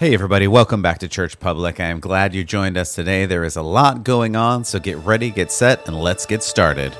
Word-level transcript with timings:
Hey, 0.00 0.14
everybody, 0.14 0.48
welcome 0.48 0.80
back 0.80 0.96
to 1.00 1.08
Church 1.08 1.38
Public. 1.38 1.78
I 1.78 1.88
am 1.88 2.00
glad 2.00 2.34
you 2.34 2.42
joined 2.42 2.78
us 2.78 2.94
today. 2.94 3.26
There 3.26 3.44
is 3.44 3.56
a 3.56 3.62
lot 3.62 4.02
going 4.02 4.34
on, 4.34 4.64
so 4.64 4.78
get 4.78 4.96
ready, 4.96 5.30
get 5.30 5.52
set, 5.52 5.86
and 5.86 5.94
let's 5.94 6.24
get 6.24 6.42
started. 6.42 6.96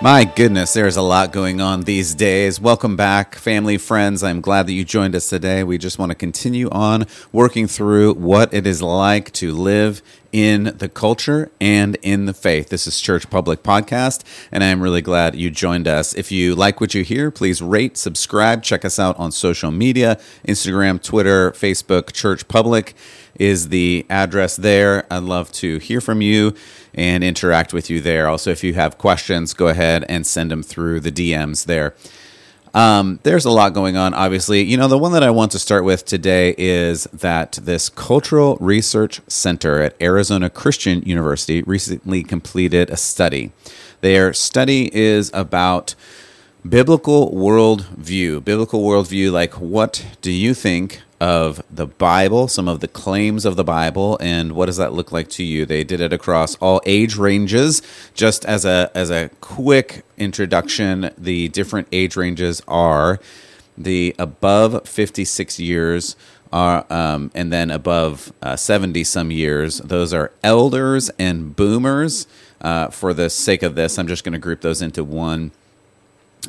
My 0.00 0.24
goodness, 0.24 0.74
there's 0.74 0.96
a 0.96 1.02
lot 1.02 1.32
going 1.32 1.60
on 1.60 1.82
these 1.82 2.14
days. 2.14 2.60
Welcome 2.60 2.94
back, 2.94 3.34
family, 3.34 3.76
friends. 3.76 4.22
I'm 4.22 4.40
glad 4.40 4.68
that 4.68 4.72
you 4.72 4.84
joined 4.84 5.16
us 5.16 5.28
today. 5.28 5.64
We 5.64 5.76
just 5.78 5.98
want 5.98 6.10
to 6.10 6.14
continue 6.14 6.70
on 6.70 7.06
working 7.32 7.66
through 7.66 8.14
what 8.14 8.54
it 8.54 8.68
is 8.68 8.80
like 8.80 9.32
to 9.32 9.52
live 9.52 10.00
in 10.32 10.74
the 10.76 10.88
culture 10.88 11.50
and 11.60 11.96
in 12.02 12.26
the 12.26 12.34
faith. 12.34 12.68
This 12.68 12.86
is 12.86 13.00
Church 13.00 13.30
Public 13.30 13.62
Podcast, 13.62 14.24
and 14.52 14.62
I'm 14.62 14.82
really 14.82 15.02
glad 15.02 15.34
you 15.34 15.50
joined 15.50 15.88
us. 15.88 16.14
If 16.14 16.30
you 16.30 16.54
like 16.54 16.80
what 16.80 16.94
you 16.94 17.02
hear, 17.02 17.30
please 17.30 17.62
rate, 17.62 17.96
subscribe, 17.96 18.62
check 18.62 18.84
us 18.84 18.98
out 18.98 19.18
on 19.18 19.32
social 19.32 19.70
media 19.70 20.18
Instagram, 20.46 21.02
Twitter, 21.02 21.52
Facebook, 21.52 22.12
Church 22.12 22.46
Public 22.48 22.94
is 23.38 23.68
the 23.68 24.04
address 24.10 24.56
there. 24.56 25.06
I'd 25.10 25.22
love 25.22 25.50
to 25.52 25.78
hear 25.78 26.00
from 26.00 26.20
you 26.20 26.54
and 26.94 27.22
interact 27.22 27.72
with 27.72 27.88
you 27.88 28.00
there. 28.00 28.28
Also, 28.28 28.50
if 28.50 28.64
you 28.64 28.74
have 28.74 28.98
questions, 28.98 29.54
go 29.54 29.68
ahead 29.68 30.04
and 30.08 30.26
send 30.26 30.50
them 30.50 30.62
through 30.62 31.00
the 31.00 31.12
DMs 31.12 31.66
there. 31.66 31.94
Um, 32.74 33.20
there's 33.22 33.44
a 33.44 33.50
lot 33.50 33.72
going 33.72 33.96
on, 33.96 34.14
obviously. 34.14 34.62
You 34.62 34.76
know, 34.76 34.88
the 34.88 34.98
one 34.98 35.12
that 35.12 35.22
I 35.22 35.30
want 35.30 35.52
to 35.52 35.58
start 35.58 35.84
with 35.84 36.04
today 36.04 36.54
is 36.58 37.04
that 37.12 37.52
this 37.62 37.88
Cultural 37.88 38.56
Research 38.60 39.20
Center 39.28 39.80
at 39.80 40.00
Arizona 40.00 40.50
Christian 40.50 41.02
University 41.02 41.62
recently 41.62 42.22
completed 42.22 42.90
a 42.90 42.96
study. 42.96 43.52
Their 44.00 44.32
study 44.32 44.94
is 44.94 45.30
about 45.34 45.94
biblical 46.68 47.32
worldview. 47.32 48.44
Biblical 48.44 48.82
worldview, 48.82 49.32
like 49.32 49.54
what 49.54 50.04
do 50.20 50.30
you 50.30 50.54
think 50.54 51.02
of 51.20 51.62
the 51.70 51.86
Bible, 51.86 52.48
some 52.48 52.68
of 52.68 52.80
the 52.80 52.88
claims 52.88 53.44
of 53.44 53.56
the 53.56 53.64
Bible, 53.64 54.16
and 54.20 54.52
what 54.52 54.66
does 54.66 54.76
that 54.76 54.92
look 54.92 55.10
like 55.10 55.28
to 55.30 55.42
you? 55.42 55.66
They 55.66 55.82
did 55.84 56.00
it 56.00 56.12
across 56.12 56.54
all 56.56 56.80
age 56.86 57.16
ranges. 57.16 57.82
Just 58.14 58.44
as 58.44 58.64
a 58.64 58.90
as 58.94 59.10
a 59.10 59.30
quick 59.40 60.04
introduction, 60.16 61.10
the 61.18 61.48
different 61.48 61.88
age 61.92 62.16
ranges 62.16 62.62
are 62.68 63.18
the 63.76 64.14
above 64.18 64.88
fifty 64.88 65.24
six 65.24 65.58
years. 65.58 66.16
Are, 66.50 66.90
um, 66.90 67.30
and 67.34 67.52
then 67.52 67.70
above 67.70 68.32
uh, 68.40 68.56
70 68.56 69.04
some 69.04 69.30
years, 69.30 69.80
those 69.80 70.14
are 70.14 70.32
elders 70.42 71.10
and 71.18 71.54
boomers. 71.54 72.26
Uh, 72.62 72.88
for 72.88 73.12
the 73.12 73.28
sake 73.28 73.62
of 73.62 73.74
this, 73.74 73.98
I'm 73.98 74.08
just 74.08 74.24
going 74.24 74.32
to 74.32 74.38
group 74.38 74.62
those 74.62 74.80
into 74.80 75.04
one. 75.04 75.50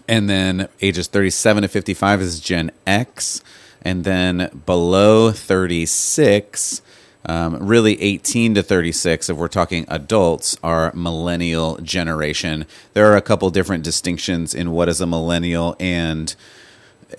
And 0.07 0.29
then 0.29 0.69
ages 0.81 1.07
37 1.07 1.63
to 1.63 1.67
55 1.67 2.21
is 2.21 2.39
Gen 2.39 2.71
X 2.87 3.41
and 3.81 4.03
then 4.03 4.61
below 4.65 5.31
36 5.31 6.81
um, 7.25 7.57
really 7.59 8.01
18 8.01 8.55
to 8.55 8.63
36 8.63 9.29
if 9.29 9.37
we're 9.37 9.47
talking 9.47 9.85
adults 9.89 10.57
are 10.63 10.91
millennial 10.95 11.77
generation. 11.77 12.65
There 12.93 13.05
are 13.11 13.17
a 13.17 13.21
couple 13.21 13.49
different 13.49 13.83
distinctions 13.83 14.55
in 14.55 14.71
what 14.71 14.87
is 14.87 15.01
a 15.01 15.05
millennial 15.05 15.75
and 15.79 16.33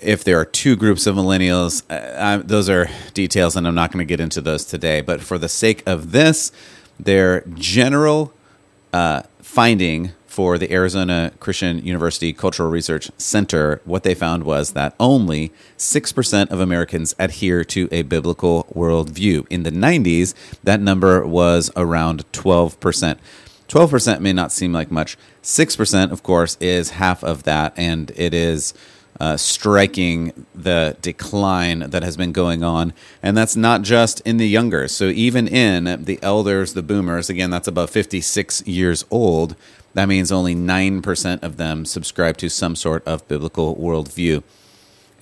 if 0.01 0.23
there 0.23 0.39
are 0.39 0.45
two 0.45 0.75
groups 0.75 1.05
of 1.05 1.15
millennials 1.15 1.83
uh, 1.89 2.41
those 2.43 2.69
are 2.69 2.89
details 3.13 3.57
and 3.57 3.67
i'm 3.67 3.75
not 3.75 3.91
going 3.91 4.05
to 4.05 4.09
get 4.09 4.19
into 4.19 4.41
those 4.41 4.65
today. 4.65 5.01
But 5.01 5.21
for 5.21 5.37
the 5.37 5.49
sake 5.49 5.83
of 5.85 6.11
this 6.11 6.51
their 6.99 7.41
general 7.53 8.33
uh, 8.93 9.23
finding 9.41 10.11
for 10.31 10.57
the 10.57 10.71
Arizona 10.71 11.33
Christian 11.41 11.85
University 11.85 12.31
Cultural 12.31 12.69
Research 12.69 13.11
Center, 13.17 13.81
what 13.83 14.03
they 14.03 14.15
found 14.15 14.45
was 14.45 14.71
that 14.71 14.95
only 14.97 15.51
6% 15.77 16.49
of 16.49 16.61
Americans 16.61 17.13
adhere 17.19 17.65
to 17.65 17.89
a 17.91 18.03
biblical 18.03 18.65
worldview. 18.73 19.45
In 19.49 19.63
the 19.63 19.71
90s, 19.71 20.33
that 20.63 20.79
number 20.79 21.27
was 21.27 21.69
around 21.75 22.23
12%. 22.31 23.17
12% 23.67 24.19
may 24.21 24.31
not 24.31 24.53
seem 24.53 24.71
like 24.71 24.89
much. 24.89 25.17
6%, 25.43 26.11
of 26.11 26.23
course, 26.23 26.55
is 26.61 26.91
half 26.91 27.25
of 27.25 27.43
that, 27.43 27.73
and 27.75 28.11
it 28.15 28.33
is 28.33 28.73
uh, 29.19 29.37
striking 29.37 30.45
the 30.55 30.97
decline 31.01 31.81
that 31.81 32.03
has 32.03 32.17
been 32.17 32.31
going 32.31 32.63
on. 32.63 32.93
And 33.21 33.37
that's 33.37 33.55
not 33.55 33.81
just 33.81 34.19
in 34.21 34.37
the 34.37 34.47
younger. 34.47 34.87
So 34.87 35.05
even 35.09 35.47
in 35.47 36.05
the 36.05 36.17
elders, 36.23 36.73
the 36.73 36.81
boomers, 36.81 37.29
again, 37.29 37.51
that's 37.51 37.67
about 37.67 37.91
56 37.91 38.65
years 38.65 39.05
old, 39.11 39.55
that 39.93 40.07
means 40.07 40.31
only 40.31 40.55
9% 40.55 41.43
of 41.43 41.57
them 41.57 41.85
subscribe 41.85 42.37
to 42.37 42.49
some 42.49 42.75
sort 42.75 43.05
of 43.05 43.27
biblical 43.27 43.75
worldview. 43.75 44.43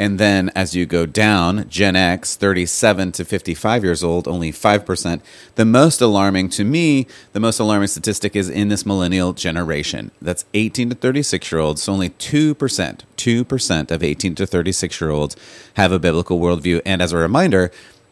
And 0.02 0.18
then 0.18 0.50
as 0.56 0.74
you 0.74 0.86
go 0.86 1.06
down, 1.06 1.68
Gen 1.68 1.98
X, 1.98 2.38
37 2.38 3.12
to 3.12 3.26
55 3.26 3.84
years 3.84 4.02
old, 4.02 4.30
only 4.30 4.50
5%. 4.50 5.22
The 5.56 5.66
most 5.66 6.00
alarming 6.00 6.50
to 6.52 6.64
me, 6.64 7.06
the 7.34 7.42
most 7.42 7.60
alarming 7.60 7.90
statistic 7.90 8.34
is 8.34 8.50
in 8.50 8.70
this 8.70 8.86
millennial 8.86 9.34
generation. 9.34 10.12
That's 10.22 10.46
18 10.54 10.92
to 10.92 10.96
36 10.96 11.52
year 11.52 11.60
olds. 11.60 11.84
So 11.84 11.92
only 11.92 12.12
2%, 12.12 13.02
2% 13.18 13.92
of 13.92 14.02
18 14.02 14.36
to 14.36 14.48
36 14.48 15.02
year 15.02 15.10
olds 15.10 15.36
have 15.74 15.92
a 15.92 16.00
biblical 16.00 16.40
worldview. 16.40 16.82
And 16.86 17.02
as 17.02 17.12
a 17.12 17.18
reminder, 17.18 17.70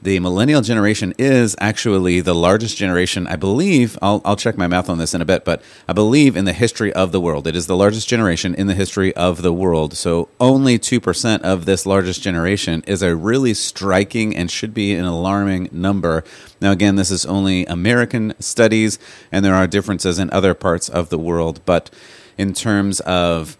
the 0.08 0.22
millennial 0.22 0.62
generation 0.62 1.14
is 1.18 1.54
actually 1.60 2.22
the 2.22 2.34
largest 2.34 2.78
generation, 2.78 3.28
I 3.28 3.36
believe. 3.36 4.00
I'll, 4.02 4.22
I'll 4.24 4.38
check 4.38 4.58
my 4.58 4.66
math 4.66 4.90
on 4.90 5.00
this 5.00 5.14
in 5.14 5.22
a 5.22 5.26
bit, 5.26 5.44
but 5.44 5.62
I 5.86 5.92
believe 5.92 6.38
in 6.38 6.46
the 6.46 6.54
history 6.54 6.94
of 6.94 7.12
the 7.12 7.20
world. 7.20 7.46
It 7.46 7.58
is 7.58 7.68
the 7.68 7.76
largest 7.76 8.08
generation 8.08 8.56
in 8.56 8.68
the 8.68 8.74
history 8.74 9.14
of 9.18 9.42
the 9.42 9.52
world. 9.52 9.98
So 9.98 10.30
only 10.40 10.80
2% 10.80 11.42
of 11.42 11.66
this 11.66 11.86
largest 11.86 12.22
generation 12.22 12.86
is 12.88 13.02
a 13.02 13.18
really 13.18 13.54
striking 13.54 14.34
and 14.34 14.50
should 14.50 14.74
be 14.74 14.94
an 14.94 15.04
alarming 15.04 15.68
number. 15.74 16.24
Now, 16.62 16.72
again, 16.72 16.96
this 16.96 17.12
is 17.12 17.26
only 17.26 17.66
American 17.66 18.34
studies, 18.40 19.00
and 19.30 19.44
there 19.44 19.56
are 19.56 19.68
differences 19.68 20.20
in 20.20 20.30
other 20.30 20.54
parts 20.54 20.88
of 20.88 21.10
the 21.10 21.20
world, 21.20 21.60
but 21.66 21.90
in 22.38 22.54
terms 22.54 23.02
of 23.02 23.58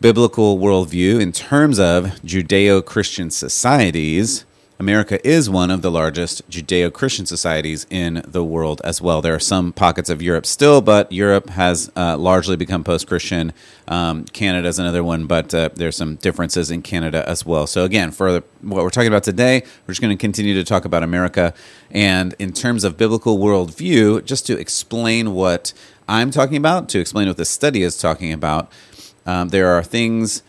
biblical 0.00 0.58
worldview, 0.58 1.20
in 1.20 1.32
terms 1.32 1.78
of 1.78 2.06
Judeo 2.24 2.82
Christian 2.82 3.30
societies, 3.30 4.46
America 4.78 5.24
is 5.26 5.48
one 5.48 5.70
of 5.70 5.82
the 5.82 5.90
largest 5.90 6.48
Judeo 6.50 6.92
Christian 6.92 7.26
societies 7.26 7.86
in 7.90 8.22
the 8.26 8.42
world 8.42 8.80
as 8.82 9.00
well. 9.00 9.22
There 9.22 9.34
are 9.34 9.38
some 9.40 9.72
pockets 9.72 10.10
of 10.10 10.20
Europe 10.20 10.44
still, 10.46 10.80
but 10.80 11.12
Europe 11.12 11.50
has 11.50 11.90
uh, 11.94 12.16
largely 12.16 12.56
become 12.56 12.82
post 12.82 13.06
Christian. 13.06 13.52
Um, 13.86 14.24
Canada 14.24 14.68
is 14.68 14.78
another 14.78 15.04
one, 15.04 15.26
but 15.26 15.54
uh, 15.54 15.68
there's 15.74 15.96
some 15.96 16.16
differences 16.16 16.70
in 16.70 16.82
Canada 16.82 17.28
as 17.28 17.46
well. 17.46 17.66
So, 17.66 17.84
again, 17.84 18.10
for 18.10 18.32
the, 18.32 18.44
what 18.62 18.82
we're 18.82 18.90
talking 18.90 19.08
about 19.08 19.24
today, 19.24 19.62
we're 19.86 19.92
just 19.92 20.00
going 20.00 20.16
to 20.16 20.20
continue 20.20 20.54
to 20.54 20.64
talk 20.64 20.84
about 20.84 21.02
America. 21.02 21.54
And 21.90 22.34
in 22.38 22.52
terms 22.52 22.82
of 22.82 22.96
biblical 22.96 23.38
worldview, 23.38 24.24
just 24.24 24.46
to 24.46 24.58
explain 24.58 25.34
what 25.34 25.72
I'm 26.08 26.30
talking 26.30 26.56
about, 26.56 26.88
to 26.90 26.98
explain 26.98 27.28
what 27.28 27.36
the 27.36 27.44
study 27.44 27.82
is 27.82 27.98
talking 27.98 28.32
about, 28.32 28.72
um, 29.26 29.50
there 29.50 29.68
are 29.68 29.84
things 29.84 30.42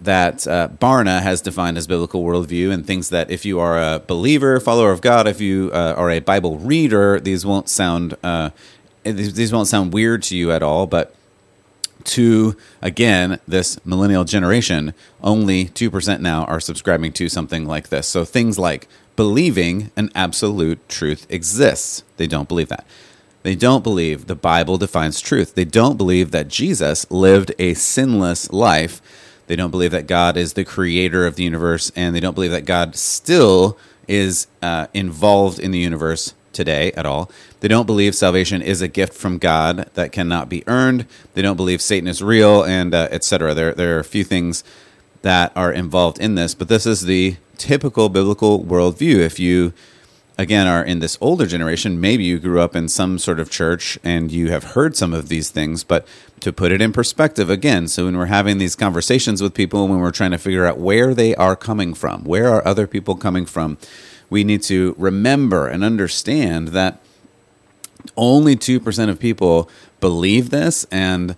that 0.00 0.46
uh, 0.46 0.68
Barna 0.78 1.22
has 1.22 1.40
defined 1.40 1.78
as 1.78 1.86
biblical 1.86 2.22
worldview, 2.22 2.70
and 2.70 2.86
things 2.86 3.08
that 3.08 3.30
if 3.30 3.44
you 3.44 3.58
are 3.58 3.78
a 3.78 3.98
believer, 3.98 4.60
follower 4.60 4.90
of 4.90 5.00
God, 5.00 5.26
if 5.26 5.40
you 5.40 5.70
uh, 5.72 5.94
are 5.96 6.10
a 6.10 6.20
Bible 6.20 6.58
reader, 6.58 7.18
these 7.18 7.46
won't 7.46 7.68
sound 7.68 8.14
uh, 8.22 8.50
these, 9.04 9.52
won't 9.52 9.68
sound 9.68 9.92
weird 9.92 10.22
to 10.24 10.36
you 10.36 10.52
at 10.52 10.62
all. 10.62 10.86
But 10.86 11.14
to 12.04 12.56
again 12.82 13.40
this 13.48 13.84
millennial 13.86 14.24
generation, 14.24 14.92
only 15.22 15.66
two 15.66 15.90
percent 15.90 16.20
now 16.20 16.44
are 16.44 16.60
subscribing 16.60 17.12
to 17.12 17.28
something 17.28 17.66
like 17.66 17.88
this. 17.88 18.06
So 18.06 18.24
things 18.24 18.58
like 18.58 18.88
believing 19.16 19.90
an 19.96 20.10
absolute 20.14 20.86
truth 20.88 21.26
exists, 21.30 22.04
they 22.18 22.26
don't 22.26 22.48
believe 22.48 22.68
that. 22.68 22.86
They 23.44 23.54
don't 23.54 23.84
believe 23.84 24.26
the 24.26 24.34
Bible 24.34 24.76
defines 24.76 25.20
truth. 25.20 25.54
They 25.54 25.64
don't 25.64 25.96
believe 25.96 26.32
that 26.32 26.48
Jesus 26.48 27.08
lived 27.10 27.52
a 27.58 27.74
sinless 27.74 28.52
life 28.52 29.00
they 29.46 29.56
don't 29.56 29.70
believe 29.70 29.92
that 29.92 30.06
God 30.06 30.36
is 30.36 30.52
the 30.54 30.64
creator 30.64 31.26
of 31.26 31.36
the 31.36 31.44
universe, 31.44 31.92
and 31.94 32.14
they 32.14 32.20
don't 32.20 32.34
believe 32.34 32.50
that 32.50 32.64
God 32.64 32.96
still 32.96 33.78
is 34.08 34.46
uh, 34.62 34.86
involved 34.94 35.58
in 35.58 35.70
the 35.70 35.78
universe 35.78 36.34
today 36.52 36.92
at 36.92 37.06
all. 37.06 37.30
They 37.60 37.68
don't 37.68 37.86
believe 37.86 38.14
salvation 38.14 38.62
is 38.62 38.80
a 38.80 38.88
gift 38.88 39.12
from 39.12 39.38
God 39.38 39.90
that 39.94 40.12
cannot 40.12 40.48
be 40.48 40.66
earned. 40.66 41.06
They 41.34 41.42
don't 41.42 41.56
believe 41.56 41.80
Satan 41.80 42.08
is 42.08 42.22
real, 42.22 42.64
and 42.64 42.94
uh, 42.94 43.08
etc. 43.10 43.54
There, 43.54 43.72
there 43.72 43.96
are 43.96 44.00
a 44.00 44.04
few 44.04 44.24
things 44.24 44.64
that 45.22 45.52
are 45.56 45.72
involved 45.72 46.18
in 46.18 46.34
this, 46.34 46.54
but 46.54 46.68
this 46.68 46.86
is 46.86 47.02
the 47.02 47.36
typical 47.56 48.08
biblical 48.08 48.62
worldview. 48.64 49.18
If 49.18 49.38
you 49.38 49.72
again 50.38 50.66
are 50.66 50.84
in 50.84 51.00
this 51.00 51.18
older 51.20 51.46
generation, 51.46 52.00
maybe 52.00 52.24
you 52.24 52.38
grew 52.38 52.60
up 52.60 52.76
in 52.76 52.88
some 52.88 53.18
sort 53.18 53.40
of 53.40 53.50
church 53.50 53.98
and 54.04 54.30
you 54.30 54.50
have 54.50 54.64
heard 54.64 54.96
some 54.96 55.12
of 55.12 55.28
these 55.28 55.50
things, 55.50 55.84
but 55.84 56.06
to 56.40 56.52
put 56.52 56.72
it 56.72 56.80
in 56.80 56.92
perspective 56.92 57.48
again, 57.50 57.88
so 57.88 58.04
when 58.04 58.16
we're 58.16 58.26
having 58.26 58.58
these 58.58 58.76
conversations 58.76 59.42
with 59.42 59.54
people, 59.54 59.88
when 59.88 60.00
we're 60.00 60.10
trying 60.10 60.32
to 60.32 60.38
figure 60.38 60.66
out 60.66 60.78
where 60.78 61.14
they 61.14 61.34
are 61.34 61.56
coming 61.56 61.94
from, 61.94 62.24
where 62.24 62.48
are 62.48 62.66
other 62.66 62.86
people 62.86 63.16
coming 63.16 63.46
from, 63.46 63.78
we 64.28 64.44
need 64.44 64.62
to 64.64 64.94
remember 64.98 65.66
and 65.66 65.82
understand 65.82 66.68
that 66.68 67.00
only 68.16 68.54
2% 68.54 69.08
of 69.08 69.18
people 69.18 69.70
believe 70.00 70.50
this 70.50 70.84
and 70.90 71.36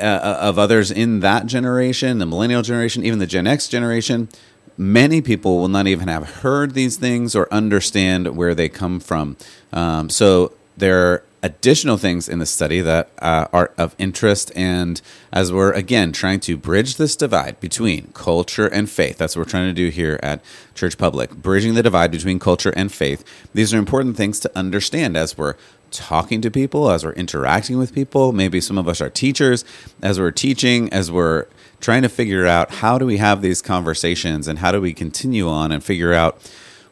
uh, 0.00 0.38
of 0.40 0.56
others 0.56 0.92
in 0.92 1.18
that 1.18 1.46
generation 1.46 2.18
the 2.18 2.26
millennial 2.26 2.62
generation 2.62 3.04
even 3.04 3.18
the 3.18 3.26
gen 3.26 3.44
x 3.44 3.66
generation 3.66 4.28
many 4.76 5.20
people 5.20 5.58
will 5.58 5.68
not 5.68 5.86
even 5.86 6.08
have 6.08 6.28
heard 6.40 6.74
these 6.74 6.96
things 6.96 7.34
or 7.34 7.52
understand 7.52 8.36
where 8.36 8.54
they 8.54 8.68
come 8.68 9.00
from. 9.00 9.36
Um, 9.72 10.08
so 10.10 10.52
there 10.76 11.22
additional 11.44 11.98
things 11.98 12.26
in 12.26 12.38
the 12.38 12.46
study 12.46 12.80
that 12.80 13.10
uh, 13.18 13.46
are 13.52 13.70
of 13.76 13.94
interest. 13.98 14.50
And 14.56 15.00
as 15.30 15.52
we're 15.52 15.72
again 15.72 16.10
trying 16.10 16.40
to 16.40 16.56
bridge 16.56 16.96
this 16.96 17.14
divide 17.14 17.60
between 17.60 18.12
culture 18.14 18.66
and 18.66 18.88
faith, 18.88 19.18
that's 19.18 19.36
what 19.36 19.46
we're 19.46 19.50
trying 19.50 19.68
to 19.68 19.74
do 19.74 19.90
here 19.90 20.18
at 20.22 20.42
Church 20.74 20.96
Public, 20.96 21.30
bridging 21.36 21.74
the 21.74 21.82
divide 21.82 22.10
between 22.10 22.38
culture 22.38 22.72
and 22.74 22.90
faith. 22.90 23.22
These 23.52 23.74
are 23.74 23.78
important 23.78 24.16
things 24.16 24.40
to 24.40 24.58
understand 24.58 25.18
as 25.18 25.36
we're 25.36 25.56
talking 25.90 26.40
to 26.40 26.50
people, 26.50 26.90
as 26.90 27.04
we're 27.04 27.12
interacting 27.12 27.76
with 27.76 27.94
people. 27.94 28.32
Maybe 28.32 28.58
some 28.58 28.78
of 28.78 28.88
us 28.88 29.02
are 29.02 29.10
teachers, 29.10 29.66
as 30.02 30.18
we're 30.18 30.30
teaching, 30.30 30.90
as 30.94 31.12
we're 31.12 31.46
trying 31.78 32.02
to 32.02 32.08
figure 32.08 32.46
out 32.46 32.76
how 32.76 32.96
do 32.96 33.04
we 33.04 33.18
have 33.18 33.42
these 33.42 33.60
conversations 33.60 34.48
and 34.48 34.60
how 34.60 34.72
do 34.72 34.80
we 34.80 34.94
continue 34.94 35.46
on 35.46 35.72
and 35.72 35.84
figure 35.84 36.14
out 36.14 36.40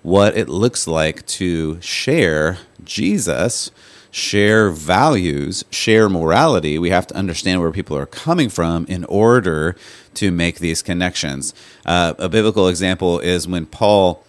what 0.03 0.37
it 0.37 0.51
looks 0.51 0.87
like 0.87 1.25
to 1.25 1.81
share 1.81 2.59
Jesus 2.85 3.71
share 4.13 4.69
values, 4.69 5.65
share 5.71 6.07
morality, 6.09 6.79
we 6.79 6.91
have 6.91 7.07
to 7.07 7.17
understand 7.17 7.61
where 7.61 7.73
people 7.73 7.97
are 7.97 8.07
coming 8.07 8.51
from 8.51 8.85
in 8.87 9.05
order 9.07 9.75
to 10.13 10.31
make 10.31 10.59
these 10.59 10.83
connections. 10.83 11.55
Uh, 11.87 12.13
a 12.19 12.29
biblical 12.29 12.69
example 12.69 13.19
is 13.19 13.49
when 13.49 13.65
Paul 13.65 14.23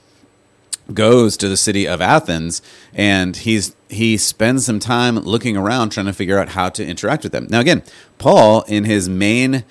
goes 0.93 1.35
to 1.37 1.49
the 1.49 1.57
city 1.57 1.85
of 1.87 2.01
Athens 2.01 2.61
and 2.93 3.37
he's 3.37 3.75
he 3.89 4.17
spends 4.17 4.65
some 4.65 4.79
time 4.79 5.17
looking 5.17 5.55
around 5.55 5.89
trying 5.89 6.07
to 6.07 6.13
figure 6.13 6.39
out 6.39 6.49
how 6.49 6.69
to 6.69 6.85
interact 6.85 7.23
with 7.23 7.31
them. 7.31 7.47
Now 7.49 7.59
again, 7.59 7.83
Paul 8.17 8.63
in 8.63 8.85
his 8.85 9.07
main 9.07 9.65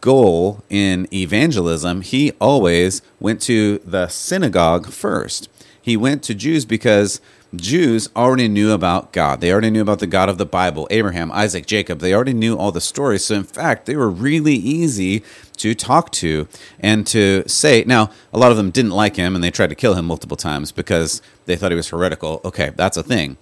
goal 0.00 0.62
in 0.70 1.08
evangelism, 1.12 2.02
he 2.02 2.32
always 2.40 3.02
went 3.20 3.40
to 3.42 3.78
the 3.78 4.08
synagogue 4.08 4.88
first. 4.88 5.48
He 5.80 5.96
went 5.96 6.22
to 6.24 6.34
Jews 6.34 6.64
because 6.64 7.20
Jews 7.54 8.08
already 8.16 8.48
knew 8.48 8.72
about 8.72 9.12
God. 9.12 9.40
They 9.40 9.52
already 9.52 9.70
knew 9.70 9.82
about 9.82 10.00
the 10.00 10.06
God 10.06 10.28
of 10.28 10.36
the 10.36 10.46
Bible, 10.46 10.88
Abraham, 10.90 11.30
Isaac, 11.32 11.66
Jacob. 11.66 12.00
They 12.00 12.12
already 12.12 12.34
knew 12.34 12.56
all 12.56 12.72
the 12.72 12.80
stories. 12.80 13.24
So, 13.24 13.36
in 13.36 13.44
fact, 13.44 13.86
they 13.86 13.96
were 13.96 14.10
really 14.10 14.54
easy 14.54 15.22
to 15.58 15.74
talk 15.74 16.10
to 16.12 16.48
and 16.80 17.06
to 17.06 17.44
say. 17.46 17.84
Now, 17.86 18.10
a 18.32 18.38
lot 18.38 18.50
of 18.50 18.56
them 18.56 18.70
didn't 18.70 18.90
like 18.90 19.16
him 19.16 19.34
and 19.34 19.44
they 19.44 19.50
tried 19.50 19.70
to 19.70 19.76
kill 19.76 19.94
him 19.94 20.06
multiple 20.06 20.36
times 20.36 20.72
because 20.72 21.22
they 21.46 21.56
thought 21.56 21.70
he 21.70 21.76
was 21.76 21.88
heretical. 21.88 22.40
Okay, 22.44 22.72
that's 22.74 22.96
a 22.96 23.02
thing. 23.02 23.36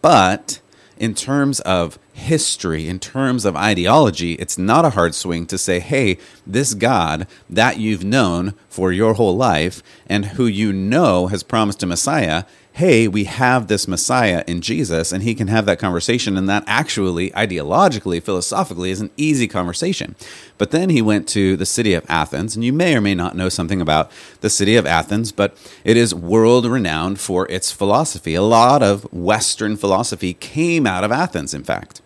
But 0.00 0.60
in 0.96 1.14
terms 1.14 1.60
of 1.60 1.98
history, 2.12 2.88
in 2.88 2.98
terms 2.98 3.44
of 3.44 3.56
ideology, 3.56 4.32
it's 4.34 4.58
not 4.58 4.84
a 4.84 4.90
hard 4.90 5.14
swing 5.14 5.46
to 5.46 5.58
say, 5.58 5.78
hey, 5.80 6.18
this 6.46 6.74
God 6.74 7.26
that 7.48 7.78
you've 7.78 8.04
known 8.04 8.54
for 8.68 8.92
your 8.92 9.14
whole 9.14 9.36
life 9.36 9.82
and 10.06 10.26
who 10.26 10.46
you 10.46 10.72
know 10.72 11.28
has 11.28 11.42
promised 11.42 11.82
a 11.82 11.86
Messiah 11.86 12.44
hey, 12.78 13.08
we 13.08 13.24
have 13.24 13.66
this 13.66 13.88
Messiah 13.88 14.44
in 14.46 14.60
Jesus, 14.60 15.10
and 15.10 15.24
he 15.24 15.34
can 15.34 15.48
have 15.48 15.66
that 15.66 15.80
conversation. 15.80 16.36
And 16.36 16.48
that 16.48 16.62
actually, 16.68 17.32
ideologically, 17.32 18.22
philosophically, 18.22 18.92
is 18.92 19.00
an 19.00 19.10
easy 19.16 19.48
conversation. 19.48 20.14
But 20.58 20.70
then 20.70 20.88
he 20.88 21.02
went 21.02 21.26
to 21.30 21.56
the 21.56 21.66
city 21.66 21.92
of 21.94 22.06
Athens, 22.08 22.54
and 22.54 22.64
you 22.64 22.72
may 22.72 22.94
or 22.94 23.00
may 23.00 23.16
not 23.16 23.34
know 23.34 23.48
something 23.48 23.80
about 23.80 24.12
the 24.42 24.48
city 24.48 24.76
of 24.76 24.86
Athens, 24.86 25.32
but 25.32 25.56
it 25.82 25.96
is 25.96 26.14
world 26.14 26.66
renowned 26.66 27.18
for 27.18 27.50
its 27.50 27.72
philosophy. 27.72 28.36
A 28.36 28.42
lot 28.42 28.80
of 28.80 29.12
Western 29.12 29.76
philosophy 29.76 30.34
came 30.34 30.86
out 30.86 31.02
of 31.02 31.10
Athens, 31.10 31.54
in 31.54 31.64
fact. 31.64 32.00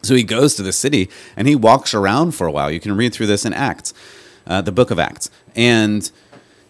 So 0.00 0.14
he 0.14 0.22
goes 0.22 0.54
to 0.54 0.62
the 0.62 0.72
city 0.72 1.10
and 1.36 1.46
he 1.46 1.54
walks 1.54 1.92
around 1.92 2.32
for 2.32 2.46
a 2.46 2.52
while. 2.52 2.70
You 2.70 2.80
can 2.80 2.96
read 2.96 3.12
through 3.12 3.26
this 3.26 3.44
in 3.44 3.52
Acts, 3.52 3.92
uh, 4.46 4.62
the 4.62 4.72
book 4.72 4.90
of 4.90 4.98
Acts. 4.98 5.30
And 5.54 6.10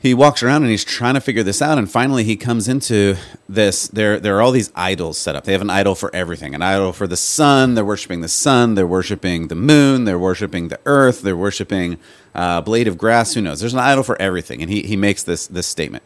he 0.04 0.12
walks 0.12 0.42
around 0.42 0.60
and 0.60 0.70
he's 0.70 0.84
trying 0.84 1.14
to 1.14 1.20
figure 1.20 1.42
this 1.42 1.62
out 1.62 1.78
and 1.78 1.90
finally 1.90 2.24
he 2.24 2.36
comes 2.36 2.68
into 2.68 3.16
this. 3.48 3.88
There 3.88 4.20
there 4.20 4.36
are 4.36 4.42
all 4.42 4.52
these 4.52 4.70
idols 4.76 5.16
set 5.16 5.34
up. 5.34 5.44
They 5.44 5.52
have 5.52 5.62
an 5.62 5.70
idol 5.70 5.94
for 5.94 6.14
everything 6.14 6.54
an 6.54 6.60
idol 6.60 6.92
for 6.92 7.06
the 7.06 7.16
sun 7.16 7.74
they're 7.74 7.86
worshiping 7.86 8.20
the 8.20 8.28
sun 8.28 8.74
they're 8.74 8.86
worshiping 8.86 9.48
the 9.48 9.54
moon 9.54 10.04
they're 10.04 10.18
worshiping 10.18 10.68
the 10.68 10.78
earth 10.84 11.22
they're 11.22 11.34
worshiping 11.34 11.96
uh, 12.34 12.60
blade 12.60 12.86
of 12.86 12.98
grass 12.98 13.32
who 13.32 13.40
knows? 13.40 13.60
There's 13.60 13.72
an 13.72 13.80
idol 13.80 14.04
for 14.04 14.20
everything 14.20 14.60
and 14.60 14.70
he, 14.70 14.82
he 14.82 14.94
makes 14.94 15.22
this 15.22 15.46
this 15.46 15.66
statement. 15.66 16.04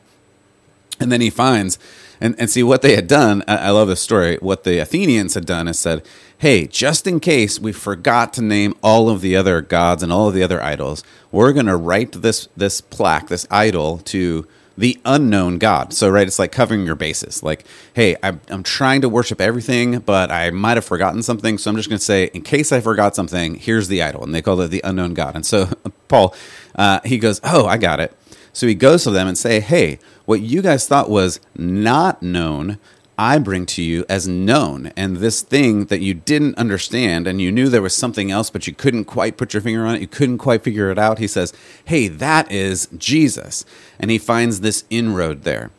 And 1.00 1.10
then 1.10 1.20
he 1.20 1.28
finds 1.28 1.76
and, 2.20 2.34
and 2.38 2.50
see 2.50 2.62
what 2.62 2.82
they 2.82 2.94
had 2.94 3.06
done 3.06 3.42
I, 3.46 3.56
I 3.56 3.70
love 3.70 3.88
this 3.88 4.00
story 4.00 4.36
what 4.36 4.64
the 4.64 4.78
athenians 4.78 5.34
had 5.34 5.46
done 5.46 5.68
is 5.68 5.78
said 5.78 6.02
hey, 6.38 6.68
just 6.68 7.06
in 7.06 7.18
case 7.18 7.58
we 7.58 7.72
forgot 7.72 8.32
to 8.32 8.42
name 8.42 8.74
all 8.82 9.10
of 9.10 9.20
the 9.20 9.36
other 9.36 9.60
gods 9.60 10.02
and 10.02 10.12
all 10.12 10.28
of 10.28 10.34
the 10.34 10.42
other 10.42 10.62
idols, 10.62 11.02
we're 11.32 11.52
going 11.52 11.66
to 11.66 11.76
write 11.76 12.12
this 12.12 12.48
this 12.56 12.80
plaque, 12.80 13.28
this 13.28 13.46
idol 13.50 13.98
to 13.98 14.46
the 14.76 14.96
unknown 15.04 15.58
God. 15.58 15.92
So, 15.92 16.08
right, 16.08 16.26
it's 16.26 16.38
like 16.38 16.52
covering 16.52 16.86
your 16.86 16.94
bases. 16.94 17.42
Like, 17.42 17.66
hey, 17.94 18.14
I'm, 18.22 18.40
I'm 18.46 18.62
trying 18.62 19.00
to 19.00 19.08
worship 19.08 19.40
everything, 19.40 19.98
but 19.98 20.30
I 20.30 20.50
might 20.50 20.76
have 20.76 20.84
forgotten 20.84 21.24
something. 21.24 21.58
So 21.58 21.68
I'm 21.68 21.76
just 21.76 21.88
going 21.88 21.98
to 21.98 22.04
say, 22.04 22.30
in 22.32 22.42
case 22.42 22.70
I 22.70 22.80
forgot 22.80 23.16
something, 23.16 23.56
here's 23.56 23.88
the 23.88 24.00
idol. 24.00 24.22
And 24.22 24.32
they 24.32 24.40
call 24.40 24.60
it 24.60 24.68
the 24.68 24.80
unknown 24.84 25.14
God. 25.14 25.34
And 25.34 25.44
so 25.44 25.68
Paul, 26.08 26.32
uh, 26.76 27.00
he 27.04 27.18
goes, 27.18 27.40
oh, 27.42 27.66
I 27.66 27.76
got 27.76 27.98
it. 27.98 28.16
So 28.52 28.66
he 28.66 28.74
goes 28.74 29.04
to 29.04 29.10
them 29.10 29.28
and 29.28 29.36
say, 29.36 29.60
hey, 29.60 29.98
what 30.24 30.40
you 30.40 30.62
guys 30.62 30.86
thought 30.86 31.10
was 31.10 31.40
not 31.56 32.22
known, 32.22 32.78
I 33.18 33.38
bring 33.38 33.66
to 33.66 33.82
you 33.82 34.04
as 34.08 34.28
known. 34.28 34.92
And 34.96 35.16
this 35.16 35.42
thing 35.42 35.86
that 35.86 36.00
you 36.00 36.14
didn't 36.14 36.56
understand 36.56 37.26
and 37.26 37.40
you 37.40 37.50
knew 37.50 37.68
there 37.68 37.82
was 37.82 37.94
something 37.94 38.30
else, 38.30 38.48
but 38.48 38.66
you 38.68 38.72
couldn't 38.72 39.06
quite 39.06 39.36
put 39.36 39.52
your 39.52 39.60
finger 39.60 39.84
on 39.84 39.96
it, 39.96 40.00
you 40.00 40.06
couldn't 40.06 40.38
quite 40.38 40.62
figure 40.62 40.90
it 40.90 40.98
out. 40.98 41.18
He 41.18 41.26
says, 41.26 41.52
Hey, 41.84 42.06
that 42.06 42.50
is 42.52 42.88
Jesus. 42.96 43.64
And 43.98 44.10
he 44.10 44.18
finds 44.18 44.60
this 44.60 44.84
inroad 44.88 45.42
there. 45.42 45.70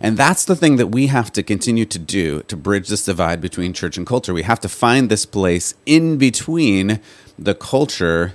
And 0.00 0.16
that's 0.16 0.44
the 0.44 0.56
thing 0.56 0.76
that 0.76 0.88
we 0.88 1.06
have 1.08 1.32
to 1.32 1.42
continue 1.42 1.84
to 1.84 1.98
do 1.98 2.42
to 2.42 2.56
bridge 2.56 2.88
this 2.88 3.04
divide 3.04 3.40
between 3.40 3.72
church 3.72 3.96
and 3.96 4.06
culture. 4.06 4.34
We 4.34 4.42
have 4.42 4.60
to 4.60 4.68
find 4.68 5.08
this 5.08 5.26
place 5.26 5.74
in 5.86 6.18
between 6.18 7.00
the 7.38 7.54
culture 7.54 8.34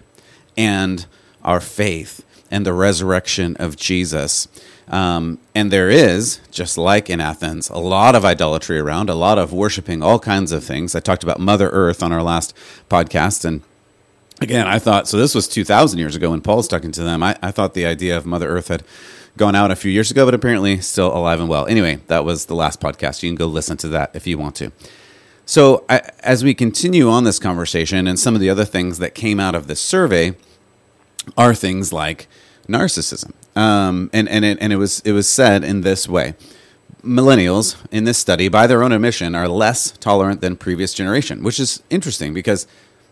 and 0.58 1.06
our 1.44 1.60
faith 1.60 2.24
and 2.54 2.68
the 2.68 2.74
resurrection 2.74 3.58
of 3.58 3.76
Jesus. 3.76 4.48
Um, 4.88 5.40
and 5.56 5.72
there 5.72 5.90
is, 5.90 6.40
just 6.52 6.78
like 6.78 7.10
in 7.10 7.20
Athens, 7.20 7.68
a 7.70 7.80
lot 7.80 8.14
of 8.16 8.24
idolatry 8.24 8.78
around, 8.78 9.10
a 9.10 9.16
lot 9.16 9.40
of 9.40 9.52
worshiping 9.52 10.04
all 10.04 10.20
kinds 10.20 10.52
of 10.52 10.64
things. 10.64 10.94
I 10.94 11.00
talked 11.00 11.24
about 11.24 11.40
Mother 11.40 11.70
Earth 11.70 12.04
on 12.04 12.12
our 12.12 12.22
last 12.22 12.56
podcast. 12.92 13.44
And 13.44 13.62
again, 14.40 14.68
I 14.68 14.78
thought, 14.78 15.08
so 15.08 15.18
this 15.18 15.34
was 15.34 15.48
2,000 15.48 15.98
years 15.98 16.16
ago 16.16 16.30
when 16.30 16.42
Paul's 16.42 16.68
talking 16.68 16.92
to 16.92 17.02
them. 17.02 17.24
I, 17.24 17.36
I 17.42 17.50
thought 17.50 17.74
the 17.74 17.88
idea 17.88 18.16
of 18.16 18.28
Mother 18.28 18.50
Earth 18.50 18.68
had 18.68 18.84
gone 19.36 19.56
out 19.56 19.72
a 19.72 19.76
few 19.76 19.92
years 19.92 20.12
ago, 20.12 20.24
but 20.24 20.36
apparently 20.36 20.80
still 20.80 21.12
alive 21.16 21.40
and 21.40 21.50
well. 21.50 21.66
Anyway, 21.66 22.02
that 22.06 22.24
was 22.24 22.46
the 22.46 22.56
last 22.56 22.80
podcast. 22.80 23.24
You 23.24 23.30
can 23.30 23.36
go 23.36 23.48
listen 23.48 23.78
to 23.78 23.88
that 23.88 24.16
if 24.16 24.28
you 24.28 24.38
want 24.38 24.56
to. 24.58 24.72
So, 25.48 25.86
I, 25.90 26.10
as 26.20 26.44
we 26.44 26.54
continue 26.54 27.10
on 27.10 27.24
this 27.24 27.40
conversation, 27.40 28.08
and 28.08 28.18
some 28.18 28.36
of 28.36 28.42
the 28.42 28.50
other 28.50 28.64
things 28.64 29.00
that 29.00 29.16
came 29.16 29.40
out 29.40 29.56
of 29.56 29.68
this 29.68 29.82
survey 29.82 30.36
are 31.36 31.54
things 31.54 31.92
like 31.92 32.28
narcissism. 32.68 33.34
Um, 33.56 34.10
and 34.14 34.28
and 34.30 34.44
it, 34.46 34.58
and 34.62 34.74
it 34.74 34.78
was 34.78 35.02
it 35.02 35.12
was 35.12 35.28
said 35.28 35.64
in 35.64 35.82
this 35.82 36.08
way: 36.08 36.34
millennials 37.04 37.76
in 37.92 38.06
this 38.06 38.18
study, 38.18 38.48
by 38.48 38.68
their 38.68 38.84
own 38.84 38.92
admission, 38.92 39.36
are 39.36 39.48
less 39.48 39.92
tolerant 39.92 40.42
than 40.42 40.56
previous 40.56 40.94
generation, 40.94 41.44
which 41.44 41.60
is 41.60 41.84
interesting 41.90 42.34
because 42.34 42.66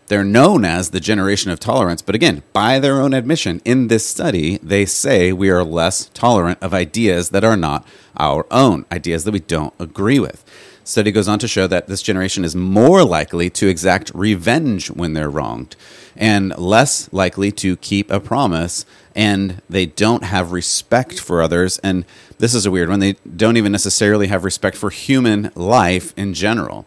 they're 0.08 0.24
known 0.24 0.64
as 0.64 0.90
the 0.90 1.00
generation 1.00 1.50
of 1.50 1.60
tolerance. 1.60 2.02
But 2.02 2.14
again, 2.14 2.42
by 2.52 2.78
their 2.78 3.00
own 3.00 3.14
admission, 3.14 3.62
in 3.64 3.88
this 3.88 4.06
study, 4.06 4.58
they 4.58 4.84
say 4.84 5.32
we 5.32 5.48
are 5.48 5.64
less 5.64 6.10
tolerant 6.12 6.58
of 6.60 6.74
ideas 6.74 7.30
that 7.30 7.44
are 7.44 7.56
not 7.56 7.86
our 8.18 8.46
own, 8.50 8.84
ideas 8.90 9.24
that 9.24 9.32
we 9.32 9.40
don't 9.40 9.72
agree 9.78 10.18
with. 10.18 10.44
Study 10.84 11.12
goes 11.12 11.28
on 11.28 11.38
to 11.38 11.48
show 11.48 11.66
that 11.68 11.86
this 11.86 12.02
generation 12.02 12.44
is 12.44 12.56
more 12.56 13.04
likely 13.04 13.48
to 13.50 13.68
exact 13.68 14.10
revenge 14.14 14.90
when 14.90 15.12
they're 15.12 15.30
wronged 15.30 15.76
and 16.16 16.56
less 16.58 17.12
likely 17.12 17.50
to 17.52 17.76
keep 17.76 18.10
a 18.10 18.20
promise 18.20 18.84
and 19.14 19.60
they 19.68 19.86
don't 19.86 20.24
have 20.24 20.52
respect 20.52 21.20
for 21.20 21.42
others. 21.42 21.78
And 21.78 22.04
this 22.38 22.54
is 22.54 22.66
a 22.66 22.70
weird 22.70 22.88
one. 22.88 23.00
They 23.00 23.14
don't 23.36 23.56
even 23.56 23.72
necessarily 23.72 24.28
have 24.28 24.44
respect 24.44 24.76
for 24.76 24.90
human 24.90 25.50
life 25.54 26.14
in 26.16 26.34
general. 26.34 26.86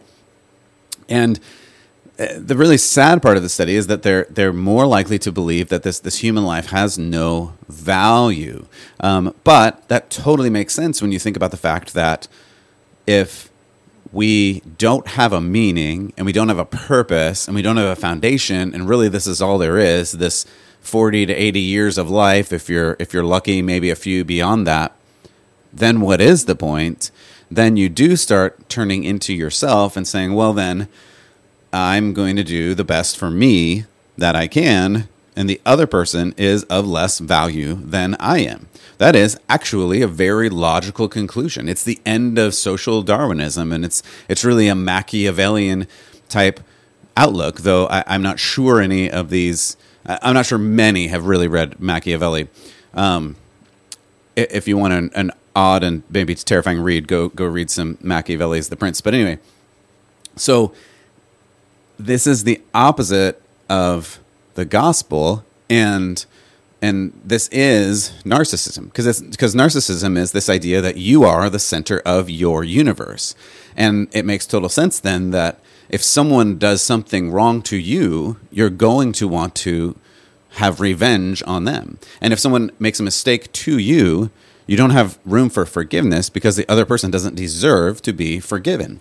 And 1.08 1.40
uh, 2.18 2.28
the 2.38 2.56
really 2.56 2.78
sad 2.78 3.22
part 3.22 3.38
of 3.38 3.44
the 3.44 3.50
study 3.50 3.76
is 3.76 3.88
that 3.88 4.04
they're 4.04 4.26
they're 4.30 4.54
more 4.54 4.86
likely 4.86 5.20
to 5.20 5.32
believe 5.32 5.70
that 5.70 5.84
this 5.84 6.00
this 6.00 6.20
human 6.20 6.46
life 6.46 6.68
has 6.68 6.98
no 6.98 7.54
value. 7.68 8.66
Um, 9.02 9.36
but 9.44 9.88
that 9.90 10.10
totally 10.10 10.50
makes 10.50 10.74
sense 10.74 11.02
when 11.02 11.12
you 11.12 11.20
think 11.20 11.36
about 11.36 11.52
the 11.52 11.58
fact 11.58 11.94
that 11.94 12.28
if 13.06 13.52
we 14.16 14.62
don't 14.78 15.08
have 15.08 15.34
a 15.34 15.42
meaning 15.42 16.14
and 16.16 16.26
we 16.26 16.32
don't 16.32 16.48
have 16.48 16.58
a 16.58 16.66
purpose 16.66 17.48
and 17.48 17.56
we 17.56 17.62
don't 17.62 17.78
have 17.78 17.98
a 17.98 18.02
foundation 18.08 18.74
and 18.74 18.88
really 18.90 19.10
this 19.10 19.28
is 19.28 19.42
all 19.42 19.58
there 19.58 19.78
is 19.78 20.14
this 20.14 20.46
40 20.82 21.26
to 21.26 21.34
80 21.34 21.60
years 21.60 21.98
of 21.98 22.10
life 22.10 22.54
if 22.54 22.70
you're 22.70 22.96
if 23.00 23.14
you're 23.14 23.24
lucky 23.24 23.62
maybe 23.62 23.90
a 23.90 23.96
few 23.96 24.24
beyond 24.24 24.66
that 24.66 24.96
then 25.76 26.00
what 26.00 26.22
is 26.22 26.46
the 26.46 26.56
point? 26.56 27.12
Then 27.52 27.76
you 27.76 27.90
do 27.90 28.16
start 28.16 28.70
turning 28.70 29.04
into 29.04 29.34
yourself 29.34 29.98
and 29.98 30.08
saying, 30.08 30.34
well, 30.34 30.54
then 30.54 30.88
I'm 31.74 32.14
going 32.14 32.38
to 32.38 32.44
do 32.44 32.74
the 32.74 32.86
best 32.86 33.18
for 33.18 33.30
me 33.30 33.86
that 34.18 34.36
I 34.36 34.48
can, 34.48 35.10
and 35.36 35.50
the 35.50 35.62
other 35.66 35.88
person 35.88 36.34
is 36.38 36.64
of 36.64 36.88
less 36.88 37.20
value 37.20 37.76
than 37.76 38.16
I 38.20 38.40
am. 38.40 38.68
That 38.98 39.16
is 39.16 39.38
actually 39.50 40.02
a 40.02 40.08
very 40.08 40.50
logical 40.50 41.10
conclusion. 41.10 41.68
It's 41.68 41.84
the 41.84 42.00
end 42.06 42.40
of 42.40 42.54
social 42.54 43.02
Darwinism, 43.02 43.74
and 43.74 43.84
it's 43.84 44.02
it's 44.30 44.46
really 44.46 44.68
a 44.68 44.76
Machiavellian 44.76 45.88
type 46.30 46.62
outlook. 47.18 47.62
Though 47.62 47.88
I, 47.88 48.16
am 48.16 48.22
not 48.22 48.40
sure 48.40 48.82
any 48.82 49.12
of 49.12 49.30
these. 49.30 49.76
I'm 50.06 50.36
not 50.36 50.46
sure 50.46 50.58
many 50.58 51.08
have 51.08 51.26
really 51.26 51.48
read 51.48 51.80
Machiavelli. 51.80 52.48
Um, 52.94 53.36
if 54.36 54.68
you 54.68 54.78
want 54.78 54.94
an, 54.94 55.10
an 55.16 55.32
odd 55.56 55.84
and 55.84 56.04
maybe 56.10 56.32
it's 56.32 56.44
terrifying 56.44 56.80
read, 56.80 57.08
go 57.08 57.30
go 57.30 57.46
read 57.46 57.70
some 57.70 57.98
Machiavelli's 58.02 58.70
The 58.70 58.78
Prince. 58.78 59.02
But 59.02 59.14
anyway, 59.14 59.40
so 60.38 60.74
this 61.98 62.28
is 62.28 62.44
the 62.44 62.62
opposite 62.74 63.42
of 63.70 64.20
the 64.56 64.66
gospel, 64.66 65.46
and 65.70 66.26
and 66.82 67.20
this 67.24 67.48
is 67.50 68.12
narcissism 68.24 68.86
because 68.86 69.22
because 69.22 69.56
narcissism 69.56 70.18
is 70.18 70.32
this 70.32 70.50
idea 70.50 70.82
that 70.82 70.98
you 70.98 71.24
are 71.24 71.50
the 71.50 71.60
center 71.60 72.00
of 72.00 72.30
your 72.30 72.64
universe, 72.64 73.36
and 73.78 74.08
it 74.12 74.26
makes 74.26 74.46
total 74.46 74.70
sense 74.70 75.00
then 75.00 75.32
that 75.32 75.60
if 75.88 76.02
someone 76.04 76.58
does 76.58 76.82
something 76.82 77.32
wrong 77.32 77.62
to 77.62 77.78
you, 77.78 78.38
you're 78.52 78.72
going 78.72 79.12
to 79.14 79.28
want 79.28 79.54
to 79.56 79.96
have 80.54 80.80
revenge 80.80 81.44
on 81.46 81.66
them, 81.66 82.00
and 82.20 82.34
if 82.34 82.40
someone 82.40 82.72
makes 82.80 83.00
a 83.00 83.04
mistake 83.04 83.52
to 83.52 83.78
you, 83.78 84.32
you 84.68 84.78
don't 84.78 84.92
have 84.92 85.20
room 85.26 85.50
for 85.50 85.66
forgiveness 85.66 86.30
because 86.30 86.56
the 86.56 86.68
other 86.70 86.86
person 86.86 87.12
doesn't 87.12 87.36
deserve 87.36 88.02
to 88.02 88.14
be 88.14 88.40
forgiven. 88.40 89.00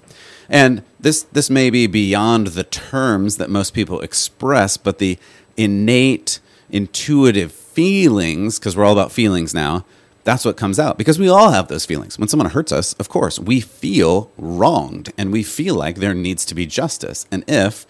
And 0.48 0.82
this 1.00 1.22
this 1.22 1.48
may 1.48 1.70
be 1.70 1.86
beyond 1.86 2.48
the 2.48 2.64
terms 2.64 3.38
that 3.38 3.50
most 3.50 3.72
people 3.72 4.00
express, 4.00 4.76
but 4.76 4.98
the 4.98 5.18
innate 5.56 6.40
intuitive 6.70 7.52
feelings 7.52 8.58
because 8.58 8.76
we're 8.76 8.84
all 8.84 8.92
about 8.92 9.12
feelings 9.12 9.54
now. 9.54 9.84
That's 10.24 10.44
what 10.44 10.56
comes 10.56 10.80
out 10.80 10.96
because 10.96 11.18
we 11.18 11.28
all 11.28 11.50
have 11.50 11.68
those 11.68 11.84
feelings. 11.84 12.18
When 12.18 12.28
someone 12.28 12.50
hurts 12.50 12.72
us, 12.72 12.94
of 12.94 13.08
course, 13.08 13.38
we 13.38 13.60
feel 13.60 14.30
wronged 14.38 15.12
and 15.18 15.30
we 15.30 15.42
feel 15.42 15.74
like 15.74 15.96
there 15.96 16.14
needs 16.14 16.44
to 16.46 16.54
be 16.54 16.66
justice. 16.66 17.26
And 17.30 17.44
if 17.46 17.86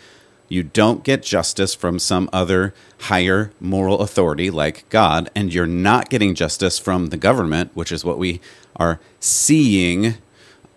you 0.49 0.63
don't 0.63 1.05
get 1.05 1.23
justice 1.23 1.75
from 1.75 1.99
some 1.99 2.29
other 2.33 2.75
higher 3.03 3.53
moral 3.61 4.01
authority 4.01 4.51
like 4.51 4.89
God, 4.89 5.31
and 5.35 5.55
you're 5.55 5.67
not 5.67 6.11
getting 6.11 6.35
justice 6.35 6.79
from 6.79 7.07
the 7.07 7.17
government, 7.17 7.71
which 7.75 7.93
is 7.93 8.05
what 8.05 8.19
we 8.19 8.41
are 8.77 9.01
seeing 9.21 10.15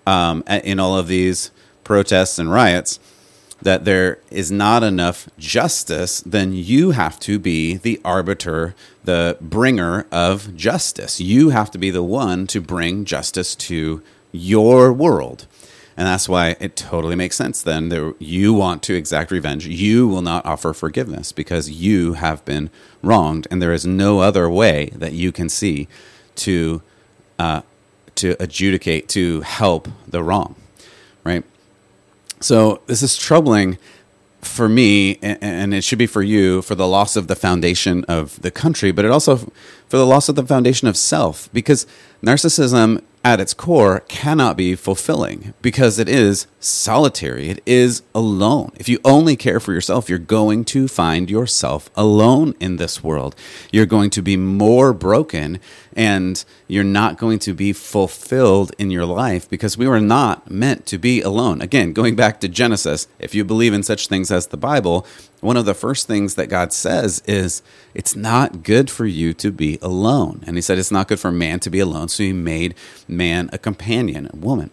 um, 0.05 0.43
in 0.47 0.79
all 0.79 0.97
of 0.97 1.07
these 1.07 1.51
protests 1.83 2.39
and 2.39 2.51
riots, 2.51 2.99
that 3.61 3.85
there 3.85 4.19
is 4.29 4.51
not 4.51 4.83
enough 4.83 5.27
justice, 5.37 6.21
then 6.21 6.53
you 6.53 6.91
have 6.91 7.19
to 7.21 7.39
be 7.39 7.75
the 7.75 7.99
arbiter, 8.05 8.75
the 9.03 9.37
bringer 9.41 10.05
of 10.11 10.55
justice. 10.55 11.19
You 11.19 11.49
have 11.49 11.71
to 11.71 11.77
be 11.77 11.89
the 11.89 12.03
one 12.03 12.47
to 12.47 12.61
bring 12.61 13.05
justice 13.05 13.55
to 13.55 14.03
your 14.31 14.93
world. 14.93 15.47
And 15.97 16.05
that's 16.05 16.29
why 16.29 16.55
it 16.59 16.75
totally 16.75 17.15
makes 17.15 17.35
sense 17.35 17.63
then 17.63 17.89
that 17.89 18.15
you 18.19 18.53
want 18.53 18.83
to 18.83 18.93
exact 18.93 19.31
revenge. 19.31 19.65
You 19.65 20.07
will 20.07 20.21
not 20.21 20.45
offer 20.45 20.71
forgiveness 20.71 21.31
because 21.31 21.71
you 21.71 22.13
have 22.13 22.45
been 22.45 22.69
wronged. 23.01 23.47
And 23.49 23.59
there 23.59 23.73
is 23.73 23.87
no 23.87 24.19
other 24.19 24.47
way 24.47 24.91
that 24.93 25.13
you 25.13 25.31
can 25.31 25.49
see 25.49 25.87
to, 26.35 26.83
uh, 27.39 27.63
to 28.15 28.35
adjudicate, 28.39 29.09
to 29.09 29.41
help 29.41 29.87
the 30.07 30.21
wrong, 30.21 30.55
right? 31.23 31.43
So 32.39 32.81
this 32.85 33.01
is 33.01 33.17
troubling 33.17 33.77
for 34.41 34.69
me, 34.69 35.17
and 35.21 35.73
it 35.73 35.83
should 35.83 35.97
be 35.97 36.07
for 36.07 36.21
you, 36.21 36.61
for 36.61 36.75
the 36.75 36.87
loss 36.87 37.15
of 37.15 37.27
the 37.27 37.35
foundation 37.35 38.03
of 38.05 38.41
the 38.41 38.51
country, 38.51 38.91
but 38.91 39.03
it 39.03 39.11
also 39.11 39.51
for 39.87 39.97
the 39.97 40.05
loss 40.05 40.29
of 40.29 40.35
the 40.35 40.45
foundation 40.45 40.87
of 40.87 40.97
self, 40.97 41.49
because 41.53 41.87
narcissism 42.21 43.01
at 43.27 43.41
its 43.41 43.53
core 43.53 43.99
cannot 44.07 44.55
be 44.55 44.73
fulfilling 44.73 45.53
because 45.61 45.99
it 45.99 46.07
is 46.07 46.47
solitary. 46.61 47.49
It 47.49 47.61
is 47.65 48.01
alone. 48.15 48.71
If 48.77 48.87
you 48.87 48.99
only 49.03 49.35
care 49.35 49.59
for 49.59 49.73
yourself, 49.73 50.07
you're 50.07 50.17
going 50.17 50.63
to 50.65 50.87
find 50.87 51.29
yourself 51.29 51.89
alone 51.97 52.53
in 52.61 52.77
this 52.77 53.03
world. 53.03 53.35
You're 53.69 53.85
going 53.85 54.11
to 54.11 54.21
be 54.21 54.37
more 54.37 54.93
broken 54.93 55.59
and 55.93 56.43
you're 56.67 56.85
not 56.85 57.17
going 57.17 57.39
to 57.39 57.53
be 57.53 57.73
fulfilled 57.73 58.71
in 58.77 58.91
your 58.91 59.05
life 59.05 59.49
because 59.49 59.77
we 59.77 59.89
were 59.89 59.99
not 59.99 60.49
meant 60.49 60.85
to 60.85 60.97
be 60.97 61.21
alone. 61.21 61.61
Again, 61.61 61.91
going 61.91 62.15
back 62.15 62.39
to 62.39 62.47
Genesis, 62.47 63.09
if 63.19 63.35
you 63.35 63.43
believe 63.43 63.73
in 63.73 63.83
such 63.83 64.07
things 64.07 64.31
as 64.31 64.47
the 64.47 64.57
Bible, 64.57 65.05
one 65.47 65.55
of 65.55 65.65
the 65.65 65.73
first 65.73 66.07
things 66.07 66.35
that 66.35 66.47
God 66.47 66.73
says 66.73 67.23
is, 67.25 67.61
It's 67.93 68.17
not 68.17 68.63
good 68.63 68.91
for 68.91 69.05
you 69.05 69.33
to 69.35 69.49
be 69.49 69.79
alone. 69.81 70.43
And 70.45 70.57
He 70.57 70.61
said, 70.61 70.77
It's 70.77 70.91
not 70.91 71.07
good 71.07 71.21
for 71.21 71.31
man 71.31 71.61
to 71.61 71.69
be 71.69 71.79
alone. 71.79 72.09
So 72.09 72.23
He 72.23 72.33
made 72.33 72.75
man 73.07 73.49
a 73.53 73.57
companion, 73.57 74.29
a 74.31 74.35
woman. 74.35 74.71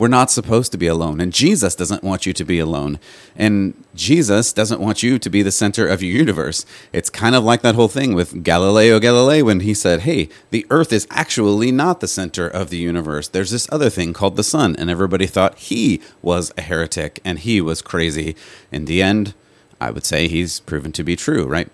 We're 0.00 0.08
not 0.08 0.30
supposed 0.30 0.72
to 0.72 0.78
be 0.78 0.86
alone. 0.86 1.20
And 1.20 1.30
Jesus 1.30 1.74
doesn't 1.74 2.02
want 2.02 2.24
you 2.24 2.32
to 2.32 2.42
be 2.42 2.58
alone. 2.58 2.98
And 3.36 3.74
Jesus 3.94 4.50
doesn't 4.50 4.80
want 4.80 5.02
you 5.02 5.18
to 5.18 5.28
be 5.28 5.42
the 5.42 5.52
center 5.52 5.86
of 5.86 6.02
your 6.02 6.16
universe. 6.16 6.64
It's 6.90 7.10
kind 7.10 7.34
of 7.34 7.44
like 7.44 7.60
that 7.60 7.74
whole 7.74 7.86
thing 7.86 8.14
with 8.14 8.42
Galileo 8.42 8.98
Galilei 8.98 9.42
when 9.42 9.60
he 9.60 9.74
said, 9.74 10.00
hey, 10.00 10.30
the 10.52 10.66
earth 10.70 10.90
is 10.90 11.06
actually 11.10 11.70
not 11.70 12.00
the 12.00 12.08
center 12.08 12.48
of 12.48 12.70
the 12.70 12.78
universe. 12.78 13.28
There's 13.28 13.50
this 13.50 13.68
other 13.70 13.90
thing 13.90 14.14
called 14.14 14.36
the 14.36 14.42
sun. 14.42 14.74
And 14.76 14.88
everybody 14.88 15.26
thought 15.26 15.58
he 15.58 16.00
was 16.22 16.50
a 16.56 16.62
heretic 16.62 17.20
and 17.22 17.38
he 17.38 17.60
was 17.60 17.82
crazy. 17.82 18.34
In 18.72 18.86
the 18.86 19.02
end, 19.02 19.34
I 19.82 19.90
would 19.90 20.06
say 20.06 20.28
he's 20.28 20.60
proven 20.60 20.92
to 20.92 21.04
be 21.04 21.14
true, 21.14 21.44
right? 21.44 21.68